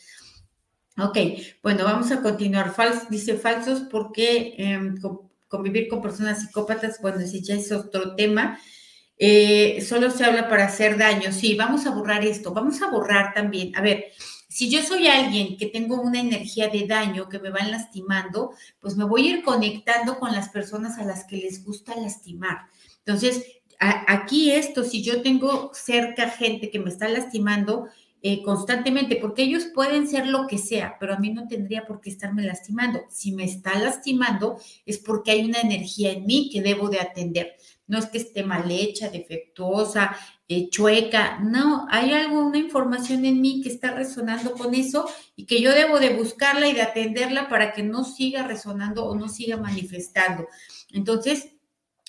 Ok, 0.97 1.17
bueno, 1.63 1.85
vamos 1.85 2.11
a 2.11 2.21
continuar. 2.21 2.73
dice 3.09 3.35
falsos 3.35 3.81
porque 3.89 4.53
em, 4.57 4.95
convivir 5.47 5.87
con 5.87 6.01
personas 6.01 6.41
psicópatas, 6.41 6.99
bueno, 7.01 7.25
si 7.25 7.41
ya 7.41 7.55
es 7.55 7.71
otro 7.71 8.15
tema, 8.15 8.59
eh, 9.17 9.83
solo 9.87 10.11
se 10.11 10.23
habla 10.23 10.49
para 10.49 10.65
hacer 10.65 10.97
daño. 10.97 11.31
Sí, 11.31 11.55
vamos 11.55 11.87
a 11.87 11.91
borrar 11.91 12.23
esto, 12.25 12.53
vamos 12.53 12.81
a 12.81 12.91
borrar 12.91 13.33
también. 13.33 13.75
A 13.75 13.81
ver, 13.81 14.05
si 14.49 14.69
yo 14.69 14.83
soy 14.83 15.07
alguien 15.07 15.57
que 15.57 15.65
tengo 15.65 15.99
una 15.99 16.19
energía 16.19 16.67
de 16.67 16.85
daño, 16.85 17.27
que 17.27 17.39
me 17.39 17.49
van 17.49 17.71
lastimando, 17.71 18.51
pues 18.79 18.95
me 18.95 19.05
voy 19.05 19.27
a 19.27 19.31
ir 19.31 19.43
conectando 19.43 20.19
con 20.19 20.31
las 20.31 20.49
personas 20.49 20.99
a 20.99 21.05
las 21.05 21.25
que 21.25 21.37
les 21.37 21.65
gusta 21.65 21.95
lastimar. 21.95 22.67
Entonces, 22.99 23.43
aquí 23.79 24.51
esto, 24.51 24.83
si 24.83 25.01
yo 25.03 25.23
tengo 25.23 25.71
cerca 25.73 26.29
gente 26.29 26.69
que 26.69 26.79
me 26.79 26.89
está 26.89 27.07
lastimando, 27.09 27.87
eh, 28.25 28.41
constantemente, 28.41 29.17
porque 29.17 29.43
ellos 29.43 29.65
pueden 29.65 30.07
ser 30.07 30.27
lo 30.27 30.47
que 30.47 30.57
sea, 30.57 30.95
pero 30.97 31.13
a 31.13 31.19
mí 31.19 31.33
no 31.33 31.45
tendría 31.45 31.85
por 31.85 31.99
qué 31.99 32.09
estarme 32.09 32.43
lastimando. 32.43 33.01
Si 33.09 33.33
me 33.33 33.43
está 33.43 33.77
lastimando 33.77 34.57
es 34.85 34.97
porque 34.97 35.31
hay 35.31 35.43
una 35.43 35.59
energía 35.59 36.13
en 36.13 36.25
mí 36.25 36.49
que 36.49 36.61
debo 36.61 36.87
de 36.87 37.01
atender. 37.01 37.57
No 37.85 37.97
es 37.97 38.05
que 38.05 38.19
esté 38.19 38.43
mal 38.43 38.71
hecha, 38.71 39.09
defectuosa, 39.09 40.15
eh, 40.47 40.69
chueca, 40.69 41.39
no, 41.39 41.85
hay 41.89 42.13
algo, 42.13 42.39
una 42.39 42.59
información 42.59 43.25
en 43.25 43.41
mí 43.41 43.59
que 43.61 43.67
está 43.67 43.91
resonando 43.91 44.53
con 44.53 44.73
eso 44.73 45.05
y 45.35 45.45
que 45.45 45.61
yo 45.61 45.71
debo 45.71 45.99
de 45.99 46.15
buscarla 46.15 46.69
y 46.69 46.73
de 46.73 46.81
atenderla 46.81 47.49
para 47.49 47.73
que 47.73 47.83
no 47.83 48.05
siga 48.05 48.47
resonando 48.47 49.03
o 49.03 49.15
no 49.15 49.27
siga 49.27 49.57
manifestando. 49.57 50.47
Entonces, 50.93 51.49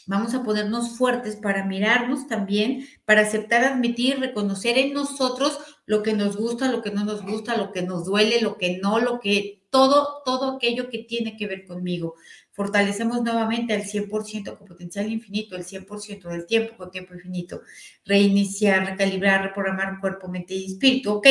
Vamos 0.06 0.34
a 0.34 0.42
ponernos 0.42 0.98
fuertes 0.98 1.36
para 1.36 1.64
mirarnos 1.64 2.26
también, 2.26 2.86
para 3.06 3.22
aceptar, 3.22 3.64
admitir, 3.64 4.20
reconocer 4.20 4.76
en 4.76 4.92
nosotros 4.92 5.58
lo 5.86 6.02
que 6.02 6.14
nos 6.14 6.36
gusta, 6.36 6.70
lo 6.70 6.82
que 6.82 6.90
no 6.90 7.04
nos 7.04 7.22
gusta, 7.22 7.56
lo 7.56 7.72
que 7.72 7.82
nos 7.82 8.06
duele, 8.06 8.40
lo 8.40 8.56
que 8.56 8.78
no, 8.78 8.98
lo 8.98 9.20
que 9.20 9.62
todo, 9.70 10.22
todo 10.24 10.56
aquello 10.56 10.88
que 10.88 10.98
tiene 10.98 11.36
que 11.36 11.46
ver 11.46 11.66
conmigo 11.66 12.14
fortalecemos 12.54 13.22
nuevamente 13.22 13.74
al 13.74 13.82
100% 13.82 14.56
con 14.56 14.66
potencial 14.66 15.10
infinito, 15.10 15.56
el 15.56 15.64
100% 15.64 16.28
del 16.28 16.46
tiempo 16.46 16.76
con 16.76 16.90
tiempo 16.90 17.12
infinito, 17.14 17.62
reiniciar, 18.06 18.86
recalibrar, 18.86 19.42
reprogramar 19.42 20.00
cuerpo, 20.00 20.28
mente 20.28 20.54
y 20.54 20.66
espíritu. 20.66 21.14
Ok, 21.14 21.26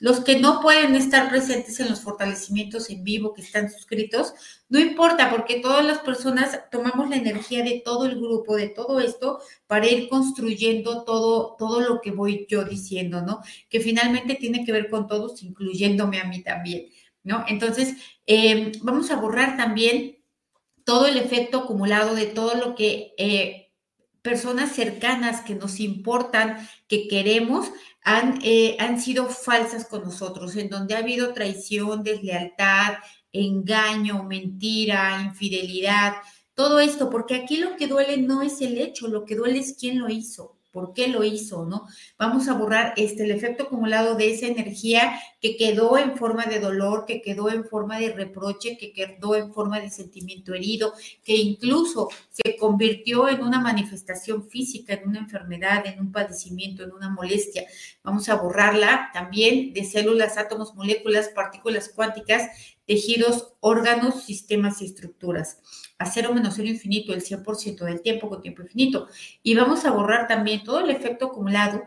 los 0.00 0.20
que 0.20 0.40
no 0.40 0.60
pueden 0.60 0.94
estar 0.94 1.28
presentes 1.28 1.78
en 1.80 1.90
los 1.90 2.00
fortalecimientos 2.00 2.88
en 2.88 3.04
vivo 3.04 3.34
que 3.34 3.42
están 3.42 3.70
suscritos, 3.70 4.32
no 4.70 4.80
importa 4.80 5.30
porque 5.30 5.60
todas 5.60 5.84
las 5.84 5.98
personas 5.98 6.58
tomamos 6.70 7.10
la 7.10 7.16
energía 7.16 7.62
de 7.62 7.82
todo 7.84 8.06
el 8.06 8.16
grupo, 8.16 8.56
de 8.56 8.70
todo 8.70 9.00
esto, 9.00 9.40
para 9.66 9.86
ir 9.86 10.08
construyendo 10.08 11.04
todo, 11.04 11.54
todo 11.58 11.80
lo 11.80 12.00
que 12.00 12.12
voy 12.12 12.46
yo 12.48 12.64
diciendo, 12.64 13.20
¿no? 13.20 13.40
Que 13.68 13.80
finalmente 13.80 14.36
tiene 14.36 14.64
que 14.64 14.72
ver 14.72 14.88
con 14.88 15.06
todos, 15.06 15.42
incluyéndome 15.42 16.18
a 16.18 16.24
mí 16.24 16.42
también, 16.42 16.86
¿no? 17.22 17.44
Entonces, 17.46 17.94
eh, 18.26 18.72
vamos 18.82 19.10
a 19.10 19.16
borrar 19.16 19.58
también 19.58 20.11
todo 20.84 21.06
el 21.06 21.16
efecto 21.16 21.60
acumulado 21.60 22.14
de 22.14 22.26
todo 22.26 22.54
lo 22.54 22.74
que 22.74 23.14
eh, 23.18 23.70
personas 24.22 24.72
cercanas 24.72 25.40
que 25.42 25.54
nos 25.54 25.80
importan, 25.80 26.68
que 26.88 27.08
queremos, 27.08 27.70
han, 28.02 28.38
eh, 28.42 28.76
han 28.78 29.00
sido 29.00 29.26
falsas 29.26 29.86
con 29.86 30.02
nosotros, 30.02 30.56
en 30.56 30.68
donde 30.68 30.94
ha 30.94 30.98
habido 30.98 31.32
traición, 31.32 32.02
deslealtad, 32.02 32.94
engaño, 33.32 34.24
mentira, 34.24 35.22
infidelidad, 35.22 36.14
todo 36.54 36.80
esto, 36.80 37.10
porque 37.10 37.34
aquí 37.34 37.56
lo 37.56 37.76
que 37.76 37.86
duele 37.86 38.18
no 38.18 38.42
es 38.42 38.60
el 38.60 38.78
hecho, 38.78 39.08
lo 39.08 39.24
que 39.24 39.36
duele 39.36 39.58
es 39.58 39.76
quién 39.78 39.98
lo 39.98 40.08
hizo 40.08 40.58
por 40.72 40.94
qué 40.94 41.08
lo 41.08 41.22
hizo, 41.22 41.66
¿no? 41.66 41.86
Vamos 42.18 42.48
a 42.48 42.54
borrar 42.54 42.94
este, 42.96 43.24
el 43.24 43.30
efecto 43.30 43.64
acumulado 43.64 44.16
de 44.16 44.32
esa 44.32 44.46
energía 44.46 45.20
que 45.40 45.56
quedó 45.56 45.98
en 45.98 46.16
forma 46.16 46.46
de 46.46 46.60
dolor, 46.60 47.04
que 47.06 47.20
quedó 47.20 47.50
en 47.50 47.64
forma 47.64 47.98
de 47.98 48.12
reproche, 48.12 48.78
que 48.78 48.92
quedó 48.92 49.36
en 49.36 49.52
forma 49.52 49.80
de 49.80 49.90
sentimiento 49.90 50.54
herido, 50.54 50.94
que 51.22 51.36
incluso 51.36 52.08
se 52.30 52.56
convirtió 52.56 53.28
en 53.28 53.42
una 53.42 53.60
manifestación 53.60 54.48
física, 54.48 54.94
en 54.94 55.08
una 55.08 55.18
enfermedad, 55.18 55.86
en 55.86 56.00
un 56.00 56.10
padecimiento, 56.10 56.82
en 56.82 56.92
una 56.92 57.10
molestia. 57.10 57.64
Vamos 58.02 58.28
a 58.28 58.36
borrarla 58.36 59.10
también 59.12 59.74
de 59.74 59.84
células, 59.84 60.38
átomos, 60.38 60.74
moléculas, 60.74 61.28
partículas 61.28 61.90
cuánticas, 61.94 62.48
tejidos, 62.86 63.54
órganos, 63.60 64.24
sistemas 64.24 64.80
y 64.80 64.86
estructuras 64.86 65.58
cero 66.06 66.32
menos 66.34 66.54
cero 66.56 66.68
infinito 66.68 67.12
el 67.12 67.22
100% 67.22 67.84
del 67.84 68.02
tiempo 68.02 68.28
con 68.28 68.40
tiempo 68.40 68.62
infinito. 68.62 69.08
Y 69.42 69.54
vamos 69.54 69.84
a 69.84 69.90
borrar 69.90 70.26
también 70.26 70.64
todo 70.64 70.80
el 70.80 70.90
efecto 70.90 71.26
acumulado 71.26 71.82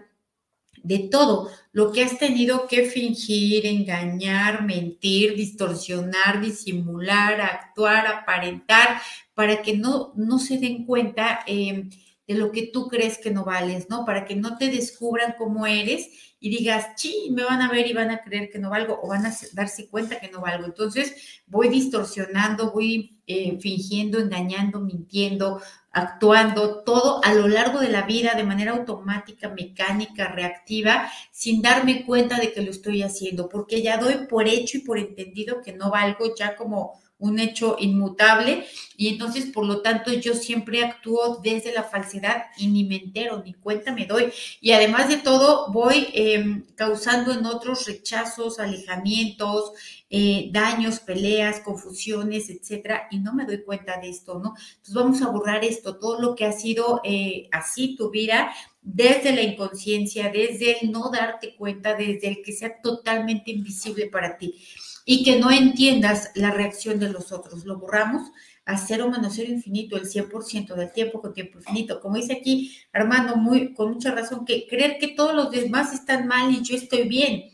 de 0.86 1.00
todo 1.00 1.50
lo 1.72 1.92
que 1.92 2.04
has 2.04 2.20
tenido 2.20 2.68
que 2.68 2.86
fingir, 2.86 3.66
engañar, 3.66 4.64
mentir, 4.64 5.36
distorsionar, 5.36 6.42
disimular, 6.42 7.42
actuar, 7.42 8.06
aparentar, 8.06 9.02
para 9.34 9.64
que 9.64 9.76
no, 9.76 10.14
no 10.16 10.38
se 10.38 10.60
den 10.60 10.86
cuenta 10.86 11.40
eh, 11.48 11.90
de 12.28 12.36
lo 12.36 12.52
que 12.52 12.68
tú 12.68 12.88
crees 12.88 13.18
que 13.18 13.32
no 13.32 13.46
vales, 13.46 13.90
¿no? 13.90 14.06
Para 14.06 14.26
que 14.26 14.36
no 14.36 14.58
te 14.58 14.70
descubran 14.70 15.36
cómo 15.38 15.68
eres 15.68 16.10
y 16.40 16.50
digas, 16.50 16.88
sí, 16.98 17.30
me 17.32 17.44
van 17.44 17.62
a 17.62 17.72
ver 17.72 17.88
y 17.88 17.94
van 17.94 18.12
a 18.12 18.22
creer 18.22 18.50
que 18.50 18.60
no 18.60 18.70
valgo 18.70 19.00
o 19.02 19.08
van 19.08 19.26
a 19.26 19.34
darse 19.54 19.88
cuenta 19.90 20.20
que 20.20 20.30
no 20.30 20.42
valgo. 20.42 20.66
Entonces 20.66 21.42
voy 21.48 21.70
distorsionando, 21.70 22.72
voy 22.72 23.20
eh, 23.28 23.58
fingiendo, 23.60 24.20
engañando, 24.20 24.80
mintiendo, 24.80 25.62
actuando, 25.92 26.84
todo 26.84 27.24
a 27.24 27.34
lo 27.34 27.48
largo 27.48 27.80
de 27.80 27.90
la 27.90 28.04
vida 28.04 28.34
de 28.36 28.44
manera 28.44 28.74
automática, 28.74 29.50
mecánica, 29.50 30.28
reactiva, 30.28 31.10
sin 31.32 31.62
darme 31.62 32.06
cuenta 32.06 32.40
de 32.40 32.54
que 32.54 32.62
lo 32.62 32.72
estoy 32.72 33.02
haciendo, 33.02 33.50
porque 33.50 33.82
ya 33.82 33.98
doy 33.98 34.28
por 34.28 34.48
hecho 34.48 34.78
y 34.78 34.82
por 34.82 35.00
entendido 35.00 35.62
que 35.62 35.74
no 35.74 35.90
valgo 35.90 36.36
ya 36.36 36.56
como 36.56 37.02
un 37.18 37.40
hecho 37.40 37.78
inmutable 37.80 38.66
y 38.98 39.08
entonces 39.08 39.46
por 39.48 39.66
lo 39.66 39.82
tanto 39.82 40.12
yo 40.14 40.34
siempre 40.34 40.84
actúo 40.84 41.40
desde 41.42 41.74
la 41.74 41.84
falsedad 41.84 42.46
y 42.58 42.68
ni 42.68 42.84
me 42.84 42.98
entero, 42.98 43.42
ni 43.44 43.54
cuenta 43.54 43.94
me 43.94 44.06
doy. 44.06 44.32
Y 44.62 44.72
además 44.72 45.10
de 45.10 45.18
todo 45.18 45.72
voy 45.72 46.08
em, 46.14 46.66
causando 46.76 47.32
en 47.32 47.46
otros 47.46 47.86
rechazos, 47.86 48.60
alejamientos, 48.60 49.72
eh, 50.10 50.50
daños, 50.52 51.00
peleas, 51.00 51.62
confusiones, 51.62 52.50
etcétera, 52.50 53.08
y 53.12 53.20
no 53.20 53.34
me 53.34 53.46
doy 53.46 53.64
cuenta 53.64 54.00
de 54.00 54.10
esto, 54.10 54.40
¿no? 54.40 54.54
Entonces 54.58 54.94
vamos 54.94 55.22
a 55.22 55.30
borrar 55.30 55.64
esto, 55.64 55.98
todo 55.98 56.20
lo 56.20 56.36
que 56.36 56.46
ha 56.46 56.52
sido 56.52 57.02
eh, 57.04 57.48
así 57.52 57.96
tu 57.96 58.12
vida, 58.12 58.54
desde 58.82 59.34
la 59.34 59.42
inconsciencia, 59.42 60.30
desde 60.32 60.84
el 60.84 60.92
no 60.92 61.10
darte 61.10 61.56
cuenta, 61.56 61.96
desde 61.96 62.28
el 62.28 62.42
que 62.44 62.54
sea 62.54 62.82
totalmente 62.82 63.52
invisible 63.52 64.08
para 64.08 64.38
ti 64.38 64.56
y 65.06 65.24
que 65.24 65.40
no 65.40 65.52
entiendas 65.52 66.32
la 66.34 66.52
reacción 66.52 67.00
de 67.00 67.10
los 67.10 67.32
otros. 67.32 67.66
Lo 67.66 67.78
borramos 67.78 68.32
a 68.66 68.78
cero 68.78 69.10
menos 69.10 69.34
cero 69.36 69.52
infinito, 69.52 69.96
el 69.96 70.10
100% 70.10 70.74
del 70.76 70.92
tiempo 70.92 71.22
con 71.22 71.34
tiempo 71.34 71.60
infinito. 71.60 72.02
Como 72.02 72.16
dice 72.16 72.34
aquí 72.34 72.76
Armando, 72.92 73.38
muy, 73.38 73.74
con 73.74 73.94
mucha 73.94 74.12
razón, 74.12 74.44
que 74.46 74.68
creer 74.68 74.98
que 75.00 75.10
todos 75.10 75.36
los 75.36 75.52
demás 75.52 75.94
están 75.94 76.28
mal 76.28 76.52
y 76.52 76.64
yo 76.64 76.76
estoy 76.76 77.08
bien. 77.08 77.52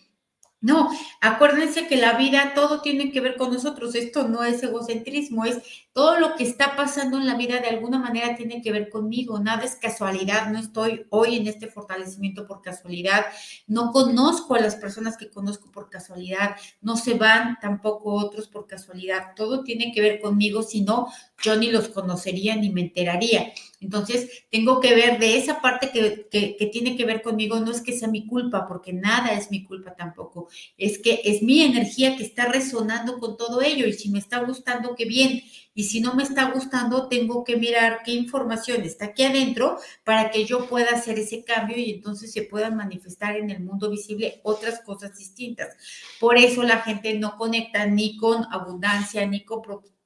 No, 0.62 0.92
acuérdense 1.22 1.88
que 1.88 1.96
la 1.96 2.14
vida 2.14 2.54
todo 2.54 2.82
tiene 2.82 3.12
que 3.12 3.20
ver 3.20 3.36
con 3.36 3.52
nosotros. 3.52 3.96
Esto 3.96 4.28
no 4.28 4.44
es 4.44 4.62
egocentrismo, 4.62 5.44
es 5.44 5.58
todo 5.92 6.20
lo 6.20 6.36
que 6.36 6.44
está 6.44 6.76
pasando 6.76 7.18
en 7.18 7.26
la 7.26 7.36
vida 7.36 7.60
de 7.60 7.68
alguna 7.68 7.98
manera 7.98 8.36
tiene 8.36 8.62
que 8.62 8.72
ver 8.72 8.90
conmigo. 8.90 9.40
Nada 9.40 9.64
es 9.64 9.76
casualidad. 9.76 10.52
No 10.52 10.60
estoy 10.60 11.08
hoy 11.10 11.38
en 11.38 11.48
este 11.48 11.66
fortalecimiento 11.66 12.46
por 12.46 12.62
casualidad. 12.62 13.26
No 13.66 13.92
conozco 13.92 14.54
a 14.54 14.60
las 14.60 14.76
personas 14.76 15.18
que 15.18 15.32
conozco 15.32 15.72
por 15.72 15.90
casualidad. 15.90 16.56
No 16.80 16.96
se 16.96 17.16
van 17.16 17.58
tampoco 17.60 18.14
otros 18.14 18.48
por 18.48 18.68
casualidad. 18.68 19.34
Todo 19.36 19.64
tiene 19.64 19.92
que 19.92 20.02
ver 20.02 20.22
conmigo. 20.22 20.62
Si 20.62 20.82
no, 20.82 21.08
yo 21.42 21.56
ni 21.56 21.72
los 21.72 21.90
conocería 21.90 22.56
ni 22.56 22.70
me 22.70 22.82
enteraría. 22.82 23.52
Entonces, 23.82 24.46
tengo 24.52 24.80
que 24.80 24.94
ver 24.94 25.20
de 25.20 25.38
esa 25.38 25.60
parte 25.60 25.90
que, 25.90 26.28
que, 26.30 26.66
tiene 26.68 26.96
que 26.96 27.04
ver 27.04 27.24
conmigo, 27.24 27.60
no 27.60 27.72
es 27.72 27.82
que 27.82 27.98
sea 27.98 28.08
mi 28.08 28.28
culpa, 28.28 28.68
porque 28.68 28.94
nada 28.94 29.34
es 29.34 29.50
mi 29.50 29.64
culpa 29.64 29.96
tampoco, 29.96 30.50
es 30.78 31.00
que 31.00 31.22
es 31.26 31.42
mi 31.42 31.64
energía 31.64 32.16
que 32.16 32.24
está 32.24 32.46
resonando 32.46 33.18
con 33.18 33.38
todo 33.38 33.62
ello 33.64 33.88
y 33.88 33.94
si 33.94 34.10
me 34.10 34.20
está 34.20 34.40
gustando, 34.40 34.96
qué 34.96 35.06
bien. 35.06 35.42
Y 35.74 35.86
si 35.86 36.02
no 36.02 36.14
me 36.14 36.24
está 36.24 36.52
gustando, 36.52 37.08
tengo 37.08 37.44
que 37.44 37.56
mirar 37.56 38.02
qué 38.04 38.12
información 38.12 38.82
está 38.82 39.06
aquí 39.06 39.24
adentro 39.24 39.80
para 40.04 40.30
que 40.30 40.46
yo 40.46 40.68
pueda 40.68 40.92
hacer 40.92 41.18
ese 41.18 41.44
cambio 41.46 41.78
y 41.78 41.92
entonces 41.92 42.32
se 42.34 42.44
puedan 42.44 42.76
manifestar 42.76 43.38
en 43.38 43.50
el 43.50 43.62
mundo 43.62 43.90
visible 43.90 44.42
otras 44.44 44.82
cosas 44.82 45.18
distintas. 45.18 45.76
Por 46.20 46.38
eso 46.38 46.62
la 46.64 46.82
gente 46.82 47.18
no 47.18 47.38
conecta 47.38 47.86
ni 47.86 48.18
con 48.18 48.46
abundancia, 48.52 49.26
ni 49.26 49.46
con 49.46 49.62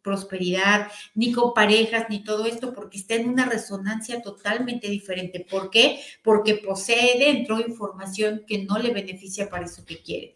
prosperidad, 0.05 0.87
ni 1.15 1.31
con 1.31 1.53
parejas, 1.55 2.05
ni 2.09 2.23
todo 2.23 2.45
esto, 2.45 2.73
porque 2.73 2.99
está 2.99 3.15
en 3.15 3.27
una 3.27 3.45
resonancia 3.45 4.21
totalmente 4.21 4.87
diferente. 4.87 5.45
¿Por 5.49 5.71
qué? 5.71 5.99
Porque 6.23 6.55
posee 6.55 7.17
dentro 7.17 7.59
información 7.59 8.43
que 8.47 8.63
no 8.63 8.77
le 8.77 8.93
beneficia 8.93 9.49
para 9.49 9.65
eso 9.65 9.83
que 9.83 10.03
quiere. 10.03 10.35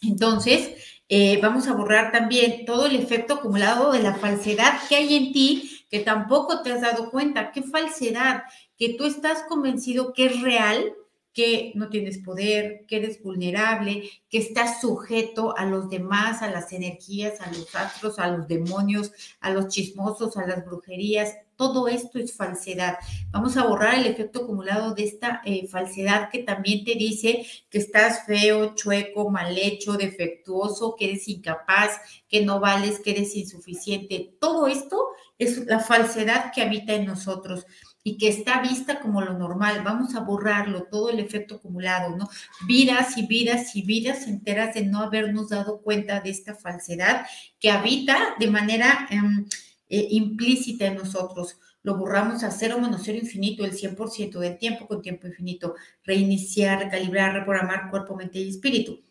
Entonces, 0.00 0.70
eh, 1.08 1.38
vamos 1.42 1.66
a 1.68 1.74
borrar 1.74 2.12
también 2.12 2.64
todo 2.64 2.86
el 2.86 2.96
efecto 2.96 3.34
acumulado 3.34 3.92
de 3.92 4.02
la 4.02 4.14
falsedad 4.14 4.80
que 4.88 4.96
hay 4.96 5.14
en 5.14 5.32
ti, 5.32 5.84
que 5.90 6.00
tampoco 6.00 6.62
te 6.62 6.72
has 6.72 6.80
dado 6.80 7.10
cuenta. 7.10 7.52
¿Qué 7.52 7.62
falsedad? 7.62 8.44
Que 8.78 8.94
tú 8.94 9.04
estás 9.04 9.42
convencido 9.48 10.14
que 10.14 10.26
es 10.26 10.40
real, 10.40 10.94
que 11.32 11.72
no 11.74 11.88
tienes 11.88 12.18
poder, 12.18 12.84
que 12.86 12.96
eres 12.96 13.22
vulnerable, 13.22 14.10
que 14.28 14.38
estás 14.38 14.80
sujeto 14.80 15.56
a 15.56 15.64
los 15.66 15.88
demás, 15.88 16.42
a 16.42 16.50
las 16.50 16.72
energías, 16.72 17.40
a 17.40 17.50
los 17.52 17.74
astros, 17.74 18.18
a 18.18 18.28
los 18.28 18.48
demonios, 18.48 19.12
a 19.40 19.50
los 19.50 19.68
chismosos, 19.68 20.36
a 20.36 20.46
las 20.46 20.64
brujerías. 20.64 21.34
Todo 21.56 21.88
esto 21.88 22.18
es 22.18 22.36
falsedad. 22.36 22.98
Vamos 23.30 23.56
a 23.56 23.66
borrar 23.66 23.98
el 23.98 24.06
efecto 24.06 24.44
acumulado 24.44 24.94
de 24.94 25.04
esta 25.04 25.42
eh, 25.44 25.66
falsedad 25.66 26.30
que 26.30 26.40
también 26.40 26.84
te 26.84 26.94
dice 26.94 27.44
que 27.68 27.78
estás 27.78 28.26
feo, 28.26 28.74
chueco, 28.74 29.30
mal 29.30 29.56
hecho, 29.58 29.94
defectuoso, 29.94 30.94
que 30.96 31.06
eres 31.06 31.28
incapaz, 31.28 32.00
que 32.28 32.44
no 32.44 32.60
vales, 32.60 33.00
que 33.00 33.10
eres 33.10 33.34
insuficiente. 33.34 34.34
Todo 34.40 34.66
esto 34.66 35.08
es 35.38 35.66
la 35.66 35.80
falsedad 35.80 36.52
que 36.52 36.62
habita 36.62 36.94
en 36.94 37.06
nosotros 37.06 37.66
y 38.08 38.16
que 38.16 38.28
está 38.28 38.62
vista 38.62 39.00
como 39.00 39.20
lo 39.20 39.34
normal. 39.34 39.82
Vamos 39.84 40.14
a 40.14 40.20
borrarlo, 40.20 40.84
todo 40.84 41.10
el 41.10 41.18
efecto 41.18 41.56
acumulado, 41.56 42.16
¿no? 42.16 42.26
Vidas 42.66 43.18
y 43.18 43.26
vidas 43.26 43.76
y 43.76 43.82
vidas 43.82 44.26
enteras 44.26 44.72
de 44.72 44.86
no 44.86 45.00
habernos 45.00 45.50
dado 45.50 45.82
cuenta 45.82 46.20
de 46.20 46.30
esta 46.30 46.54
falsedad 46.54 47.26
que 47.60 47.70
habita 47.70 48.34
de 48.38 48.46
manera 48.48 49.06
em, 49.10 49.46
eh, 49.90 50.08
implícita 50.10 50.86
en 50.86 50.96
nosotros. 50.96 51.58
Lo 51.82 51.98
borramos 51.98 52.42
a 52.44 52.50
cero 52.50 52.80
menos 52.80 53.02
cero 53.04 53.18
infinito, 53.20 53.62
el 53.62 53.72
100% 53.72 54.38
del 54.38 54.56
tiempo 54.56 54.86
con 54.86 55.02
tiempo 55.02 55.26
infinito. 55.26 55.74
Reiniciar, 56.02 56.78
recalibrar, 56.78 57.34
reprogramar 57.34 57.90
cuerpo, 57.90 58.16
mente 58.16 58.38
y 58.38 58.48
espíritu. 58.48 59.04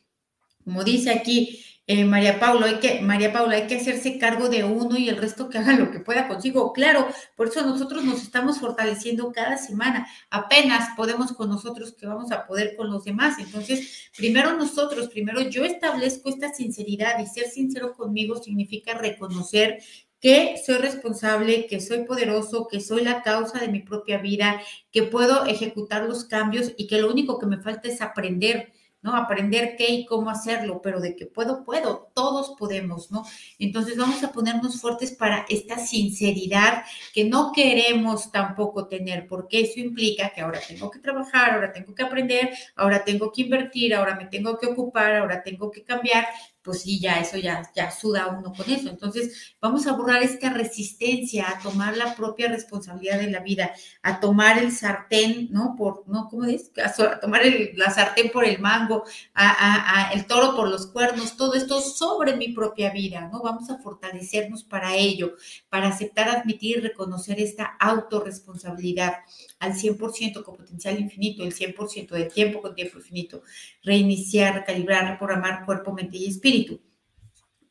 Como 0.64 0.84
dice 0.84 1.12
aquí 1.12 1.64
eh, 1.90 2.04
María 2.04 2.38
Paula, 2.38 2.66
hay 2.66 2.80
que, 2.80 3.00
María 3.00 3.32
Paula, 3.32 3.56
hay 3.56 3.66
que 3.66 3.78
hacerse 3.78 4.20
cargo 4.20 4.50
de 4.50 4.66
uno 4.66 4.98
y 4.98 5.08
el 5.08 5.16
resto 5.16 5.48
que 5.50 5.58
haga 5.58 5.72
lo 5.78 5.90
que 5.90 6.02
pueda 6.02 6.28
consigo. 6.28 6.74
Claro, 6.74 7.08
por 7.38 7.48
eso 7.48 7.66
nosotros 7.66 8.04
nos 8.04 8.22
estamos 8.22 8.60
fortaleciendo 8.60 9.32
cada 9.32 9.58
semana. 9.58 10.06
Apenas 10.30 10.90
podemos 10.98 11.32
con 11.32 11.48
nosotros 11.48 11.94
que 11.94 12.06
vamos 12.06 12.34
a 12.34 12.46
poder 12.46 12.76
con 12.76 12.92
los 12.92 13.06
demás. 13.06 13.40
Entonces, 13.40 14.10
primero 14.18 14.58
nosotros, 14.58 15.08
primero 15.08 15.42
yo 15.44 15.64
establezco 15.64 16.28
esta 16.28 16.54
sinceridad 16.54 17.20
y 17.20 17.26
ser 17.26 17.48
sincero 17.48 17.94
conmigo 17.94 18.36
significa 18.44 18.94
reconocer 18.94 19.80
que 20.20 20.62
soy 20.66 20.80
responsable, 20.80 21.68
que 21.68 21.80
soy 21.80 22.04
poderoso, 22.04 22.68
que 22.68 22.82
soy 22.82 23.04
la 23.06 23.22
causa 23.22 23.60
de 23.60 23.70
mi 23.70 23.80
propia 23.80 24.18
vida, 24.18 24.60
que 24.92 25.04
puedo 25.04 25.46
ejecutar 25.46 26.04
los 26.04 26.26
cambios 26.26 26.74
y 26.76 26.88
que 26.88 27.00
lo 27.00 27.10
único 27.10 27.40
que 27.40 27.46
me 27.46 27.62
falta 27.62 27.88
es 27.88 28.02
aprender 28.02 28.74
¿no? 29.02 29.16
Aprender 29.16 29.76
qué 29.78 29.90
y 29.90 30.06
cómo 30.06 30.30
hacerlo, 30.30 30.82
pero 30.82 31.00
de 31.00 31.16
que 31.16 31.26
puedo, 31.26 31.64
puedo, 31.64 32.12
todos 32.14 32.56
podemos, 32.58 33.12
¿no? 33.12 33.26
Entonces 33.60 33.98
vamos 33.98 34.24
a 34.24 34.32
ponernos 34.32 34.82
fuertes 34.82 35.12
para 35.12 35.46
esta 35.50 35.78
sinceridad 35.78 36.84
que 37.14 37.26
no 37.26 37.52
queremos 37.52 38.32
tampoco 38.32 38.88
tener, 38.88 39.28
porque 39.28 39.62
eso 39.62 39.80
implica 39.80 40.30
que 40.30 40.42
ahora 40.42 40.60
tengo 40.68 40.90
que 40.90 41.00
trabajar, 41.00 41.52
ahora 41.52 41.72
tengo 41.72 41.94
que 41.94 42.04
aprender, 42.04 42.50
ahora 42.76 43.04
tengo 43.04 43.32
que 43.32 43.44
invertir, 43.44 43.94
ahora 43.94 44.16
me 44.16 44.26
tengo 44.26 44.58
que 44.58 44.68
ocupar, 44.68 45.16
ahora 45.16 45.44
tengo 45.44 45.72
que 45.72 45.84
cambiar, 45.84 46.28
pues 46.68 46.82
sí, 46.82 47.00
ya 47.00 47.22
eso 47.22 47.38
ya, 47.38 47.72
ya 47.74 47.92
suda 47.92 48.28
uno 48.28 48.52
con 48.54 48.70
eso. 48.70 48.90
Entonces, 48.90 49.56
vamos 49.62 49.88
a 49.88 49.94
borrar 49.94 50.22
esta 50.22 50.50
resistencia 50.50 51.48
a 51.50 51.60
tomar 51.60 51.96
la 51.96 52.14
propia 52.14 52.50
responsabilidad 52.50 53.20
de 53.20 53.32
la 53.32 53.40
vida, 53.40 53.72
a 54.04 54.20
tomar 54.20 54.58
el 54.58 54.74
sartén, 54.74 55.48
¿no? 55.50 55.76
Por, 55.78 56.04
¿no? 56.08 56.28
¿Cómo 56.28 56.44
es? 56.44 56.70
A, 56.84 57.20
tomar 57.22 57.42
la 57.76 57.90
sartén 57.90 58.32
por 58.32 58.44
el 58.44 58.60
mango, 58.60 59.06
a, 59.34 60.12
el 60.14 60.28
toro 60.28 60.58
por 60.58 60.68
los 60.68 60.88
cuernos, 60.88 61.38
todo 61.38 61.54
esto 61.54 61.80
sobre 61.80 62.36
mi 62.36 62.50
propia 62.50 62.92
vida, 62.92 63.30
¿no? 63.32 63.42
Vamos 63.42 63.70
a 63.70 63.78
fortalecernos 63.78 64.66
para 64.66 64.94
ello, 64.94 65.36
para 65.70 65.88
aceptar, 65.88 66.28
admitir 66.28 66.80
y 66.80 66.82
reconocer 66.82 67.40
esta 67.40 67.78
autorresponsabilidad 67.80 69.14
al 69.60 69.74
100% 69.74 70.44
con 70.44 70.56
potencial 70.56 71.00
infinito, 71.00 71.44
el 71.44 71.54
100% 71.54 72.16
del 72.16 72.32
tiempo 72.32 72.62
con 72.62 72.76
tiempo 72.76 72.98
infinito, 72.98 73.44
reiniciar, 73.84 74.56
recalibrar, 74.56 75.12
reprogramar 75.12 75.66
cuerpo, 75.66 75.94
mente 75.94 76.18
y 76.18 76.28
espíritu. 76.28 76.80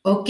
Ok, 0.01 0.29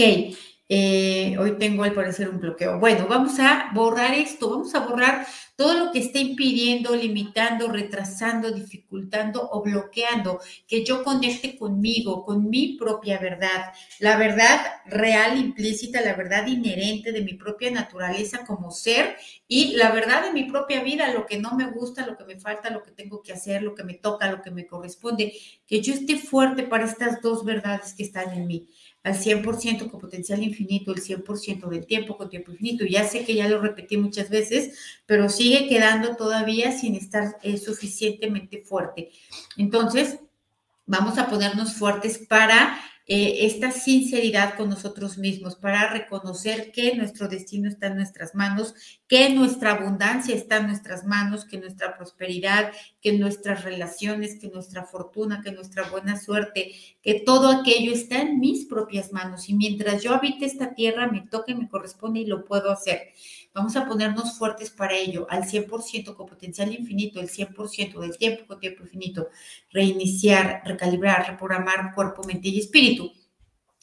eh, 0.68 1.36
hoy 1.38 1.56
tengo 1.58 1.82
al 1.82 1.94
parecer 1.94 2.28
un 2.28 2.40
bloqueo. 2.40 2.78
Bueno, 2.78 3.06
vamos 3.08 3.38
a 3.40 3.70
borrar 3.74 4.12
esto, 4.12 4.50
vamos 4.50 4.74
a 4.74 4.80
borrar 4.80 5.26
todo 5.56 5.86
lo 5.86 5.90
que 5.90 5.98
esté 5.98 6.20
impidiendo, 6.20 6.94
limitando, 6.94 7.68
retrasando, 7.68 8.52
dificultando 8.52 9.48
o 9.50 9.62
bloqueando 9.62 10.38
que 10.68 10.84
yo 10.84 11.02
conecte 11.02 11.56
conmigo, 11.56 12.24
con 12.24 12.48
mi 12.48 12.76
propia 12.76 13.18
verdad, 13.18 13.72
la 13.98 14.16
verdad 14.18 14.60
real, 14.86 15.38
implícita, 15.38 16.00
la 16.00 16.14
verdad 16.14 16.46
inherente 16.46 17.10
de 17.10 17.22
mi 17.22 17.34
propia 17.34 17.70
naturaleza 17.70 18.44
como 18.46 18.70
ser 18.70 19.16
y 19.48 19.74
la 19.74 19.90
verdad 19.90 20.22
de 20.22 20.32
mi 20.32 20.44
propia 20.44 20.82
vida, 20.84 21.12
lo 21.12 21.26
que 21.26 21.38
no 21.38 21.56
me 21.56 21.68
gusta, 21.70 22.06
lo 22.06 22.16
que 22.16 22.24
me 22.24 22.38
falta, 22.38 22.70
lo 22.70 22.82
que 22.82 22.92
tengo 22.92 23.22
que 23.22 23.32
hacer, 23.32 23.62
lo 23.62 23.74
que 23.74 23.84
me 23.84 23.94
toca, 23.94 24.30
lo 24.30 24.42
que 24.42 24.50
me 24.50 24.66
corresponde, 24.66 25.32
que 25.66 25.80
yo 25.80 25.94
esté 25.94 26.18
fuerte 26.18 26.64
para 26.64 26.84
estas 26.84 27.20
dos 27.20 27.44
verdades 27.44 27.94
que 27.94 28.04
están 28.04 28.32
en 28.32 28.46
mí 28.46 28.68
al 29.08 29.14
100% 29.14 29.90
con 29.90 30.00
potencial 30.00 30.42
infinito, 30.42 30.92
el 30.92 31.02
100% 31.02 31.68
del 31.68 31.86
tiempo 31.86 32.16
con 32.16 32.28
tiempo 32.28 32.52
infinito. 32.52 32.84
Ya 32.84 33.08
sé 33.08 33.24
que 33.24 33.34
ya 33.34 33.48
lo 33.48 33.60
repetí 33.60 33.96
muchas 33.96 34.28
veces, 34.28 34.78
pero 35.06 35.28
sigue 35.28 35.66
quedando 35.66 36.14
todavía 36.16 36.72
sin 36.72 36.94
estar 36.94 37.38
eh, 37.42 37.56
suficientemente 37.56 38.62
fuerte. 38.64 39.10
Entonces, 39.56 40.18
vamos 40.86 41.16
a 41.18 41.28
ponernos 41.28 41.74
fuertes 41.74 42.18
para 42.18 42.78
eh, 43.10 43.46
esta 43.46 43.70
sinceridad 43.70 44.54
con 44.54 44.68
nosotros 44.68 45.16
mismos, 45.16 45.56
para 45.56 45.90
reconocer 45.90 46.70
que 46.72 46.94
nuestro 46.94 47.26
destino 47.26 47.66
está 47.66 47.86
en 47.86 47.96
nuestras 47.96 48.34
manos, 48.34 48.74
que 49.08 49.30
nuestra 49.30 49.72
abundancia 49.72 50.34
está 50.34 50.58
en 50.58 50.66
nuestras 50.66 51.06
manos, 51.06 51.46
que 51.46 51.56
nuestra 51.56 51.96
prosperidad, 51.96 52.70
que 53.00 53.16
nuestras 53.16 53.64
relaciones, 53.64 54.38
que 54.38 54.48
nuestra 54.48 54.84
fortuna, 54.84 55.40
que 55.42 55.52
nuestra 55.52 55.88
buena 55.88 56.20
suerte, 56.20 56.74
que 57.02 57.14
todo 57.20 57.48
aquello 57.48 57.92
está 57.92 58.20
en 58.20 58.40
mis 58.40 58.66
propias 58.66 59.10
manos. 59.10 59.48
Y 59.48 59.54
mientras 59.54 60.02
yo 60.02 60.12
habite 60.12 60.44
esta 60.44 60.74
tierra, 60.74 61.10
me 61.10 61.22
toque, 61.22 61.54
me 61.54 61.68
corresponde 61.68 62.20
y 62.20 62.26
lo 62.26 62.44
puedo 62.44 62.70
hacer. 62.70 63.14
Vamos 63.58 63.74
a 63.74 63.88
ponernos 63.88 64.38
fuertes 64.38 64.70
para 64.70 64.94
ello, 64.94 65.26
al 65.28 65.42
100% 65.42 66.14
con 66.14 66.26
potencial 66.26 66.72
infinito, 66.72 67.18
el 67.18 67.28
100% 67.28 67.98
del 67.98 68.16
tiempo 68.16 68.46
con 68.46 68.60
tiempo 68.60 68.84
infinito, 68.84 69.30
reiniciar, 69.72 70.62
recalibrar, 70.64 71.26
reprogramar 71.26 71.92
cuerpo, 71.92 72.22
mente 72.22 72.50
y 72.50 72.60
espíritu. 72.60 73.12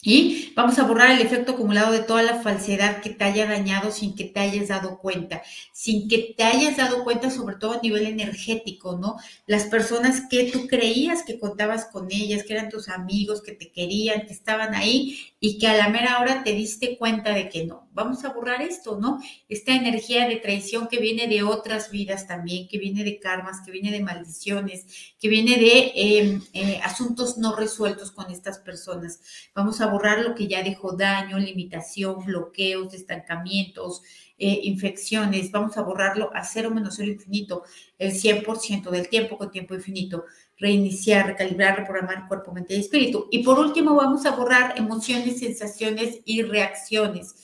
Y 0.00 0.54
vamos 0.56 0.78
a 0.78 0.84
borrar 0.84 1.10
el 1.10 1.20
efecto 1.20 1.52
acumulado 1.52 1.92
de 1.92 1.98
toda 1.98 2.22
la 2.22 2.40
falsedad 2.40 3.02
que 3.02 3.10
te 3.10 3.24
haya 3.24 3.44
dañado 3.44 3.90
sin 3.90 4.14
que 4.14 4.24
te 4.24 4.40
hayas 4.40 4.68
dado 4.68 4.98
cuenta, 4.98 5.42
sin 5.74 6.08
que 6.08 6.34
te 6.34 6.44
hayas 6.44 6.78
dado 6.78 7.04
cuenta, 7.04 7.30
sobre 7.30 7.56
todo 7.56 7.72
a 7.72 7.80
nivel 7.82 8.06
energético, 8.06 8.96
¿no? 8.96 9.16
Las 9.46 9.64
personas 9.64 10.22
que 10.30 10.50
tú 10.50 10.68
creías 10.68 11.22
que 11.22 11.38
contabas 11.38 11.84
con 11.84 12.10
ellas, 12.10 12.44
que 12.44 12.54
eran 12.54 12.70
tus 12.70 12.88
amigos, 12.88 13.42
que 13.42 13.52
te 13.52 13.70
querían, 13.72 14.26
que 14.26 14.32
estaban 14.32 14.74
ahí 14.74 15.18
y 15.38 15.58
que 15.58 15.66
a 15.66 15.76
la 15.76 15.90
mera 15.90 16.18
hora 16.18 16.42
te 16.44 16.52
diste 16.52 16.96
cuenta 16.96 17.34
de 17.34 17.50
que 17.50 17.66
no. 17.66 17.85
Vamos 17.96 18.26
a 18.26 18.28
borrar 18.28 18.60
esto, 18.60 18.98
¿no? 19.00 19.22
Esta 19.48 19.74
energía 19.74 20.28
de 20.28 20.36
traición 20.36 20.86
que 20.86 20.98
viene 20.98 21.28
de 21.28 21.42
otras 21.42 21.90
vidas 21.90 22.26
también, 22.26 22.68
que 22.68 22.76
viene 22.76 23.04
de 23.04 23.18
karmas, 23.18 23.62
que 23.64 23.72
viene 23.72 23.90
de 23.90 24.02
maldiciones, 24.02 25.14
que 25.18 25.30
viene 25.30 25.56
de 25.56 25.92
em, 25.94 26.42
eh, 26.52 26.78
asuntos 26.84 27.38
no 27.38 27.56
resueltos 27.56 28.12
con 28.12 28.30
estas 28.30 28.58
personas. 28.58 29.20
Vamos 29.54 29.80
a 29.80 29.86
borrar 29.86 30.18
lo 30.22 30.34
que 30.34 30.46
ya 30.46 30.62
dejó 30.62 30.92
daño, 30.92 31.38
limitación, 31.38 32.22
bloqueos, 32.26 32.92
estancamientos, 32.92 34.02
eh, 34.36 34.60
infecciones. 34.64 35.50
Vamos 35.50 35.78
a 35.78 35.82
borrarlo 35.82 36.30
a 36.34 36.44
cero 36.44 36.70
menos 36.70 36.96
cero 36.96 37.10
infinito, 37.10 37.62
el 37.98 38.12
100% 38.12 38.90
del 38.90 39.08
tiempo 39.08 39.38
con 39.38 39.50
tiempo 39.50 39.74
infinito 39.74 40.26
reiniciar, 40.58 41.26
recalibrar, 41.26 41.78
reprogramar 41.78 42.28
cuerpo, 42.28 42.52
mente 42.52 42.74
y 42.74 42.80
espíritu. 42.80 43.28
Y 43.30 43.42
por 43.42 43.58
último, 43.58 43.94
vamos 43.94 44.24
a 44.24 44.30
borrar 44.30 44.78
emociones, 44.78 45.38
sensaciones 45.38 46.20
y 46.24 46.42
reacciones 46.42 47.34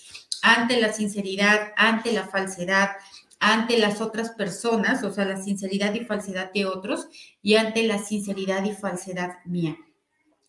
ante 0.42 0.80
la 0.80 0.92
sinceridad, 0.92 1.72
ante 1.76 2.12
la 2.12 2.26
falsedad, 2.26 2.90
ante 3.40 3.78
las 3.78 4.00
otras 4.00 4.30
personas, 4.30 5.02
o 5.02 5.12
sea, 5.12 5.24
la 5.24 5.42
sinceridad 5.42 5.94
y 5.94 6.04
falsedad 6.04 6.52
de 6.52 6.66
otros, 6.66 7.08
y 7.42 7.56
ante 7.56 7.82
la 7.84 7.98
sinceridad 7.98 8.64
y 8.64 8.72
falsedad 8.72 9.38
mía. 9.44 9.76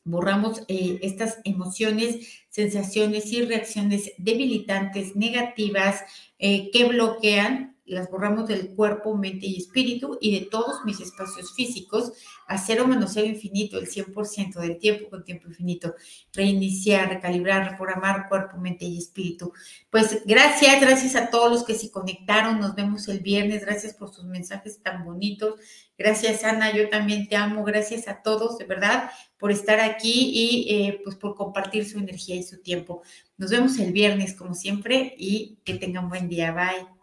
Borramos 0.03 0.63
eh, 0.67 0.99
estas 1.01 1.39
emociones, 1.45 2.43
sensaciones 2.49 3.31
y 3.31 3.45
reacciones 3.45 4.11
debilitantes, 4.17 5.15
negativas, 5.15 6.03
eh, 6.39 6.69
que 6.71 6.85
bloquean 6.85 7.72
las 7.85 8.09
borramos 8.09 8.47
del 8.47 8.69
cuerpo, 8.75 9.15
mente 9.15 9.45
y 9.45 9.57
espíritu 9.57 10.17
y 10.21 10.39
de 10.39 10.45
todos 10.45 10.85
mis 10.85 10.99
espacios 10.99 11.53
físicos 11.53 12.13
a 12.47 12.57
cero 12.57 12.87
menos 12.87 13.11
cero 13.13 13.27
infinito, 13.27 13.77
el 13.77 13.87
100% 13.87 14.59
del 14.59 14.77
tiempo 14.77 15.09
con 15.09 15.23
tiempo 15.23 15.47
infinito. 15.47 15.95
Reiniciar, 16.33 17.09
recalibrar, 17.09 17.71
reprogramar 17.71 18.27
cuerpo, 18.29 18.57
mente 18.57 18.85
y 18.85 18.97
espíritu. 18.97 19.53
Pues 19.89 20.21
gracias, 20.25 20.79
gracias 20.81 21.15
a 21.15 21.29
todos 21.29 21.51
los 21.51 21.63
que 21.63 21.75
se 21.75 21.91
conectaron. 21.91 22.59
Nos 22.59 22.75
vemos 22.75 23.07
el 23.07 23.19
viernes. 23.19 23.65
Gracias 23.65 23.93
por 23.93 24.13
sus 24.13 24.25
mensajes 24.25 24.81
tan 24.81 25.03
bonitos. 25.05 25.59
Gracias, 25.97 26.43
Ana. 26.43 26.75
Yo 26.75 26.89
también 26.89 27.27
te 27.27 27.35
amo. 27.35 27.63
Gracias 27.63 28.07
a 28.07 28.21
todos, 28.21 28.57
de 28.57 28.65
verdad, 28.65 29.11
por 29.37 29.51
estar 29.51 29.79
aquí 29.79 30.31
y 30.33 30.73
eh, 30.73 31.01
pues 31.03 31.15
por 31.15 31.35
compartir 31.35 31.87
su 31.87 31.99
energía 31.99 32.35
y 32.35 32.43
su 32.43 32.61
tiempo. 32.61 33.03
Nos 33.37 33.51
vemos 33.51 33.77
el 33.79 33.91
viernes, 33.91 34.33
como 34.33 34.53
siempre, 34.53 35.15
y 35.17 35.59
que 35.63 35.75
tengan 35.75 36.09
buen 36.09 36.29
día. 36.29 36.51
Bye. 36.51 37.02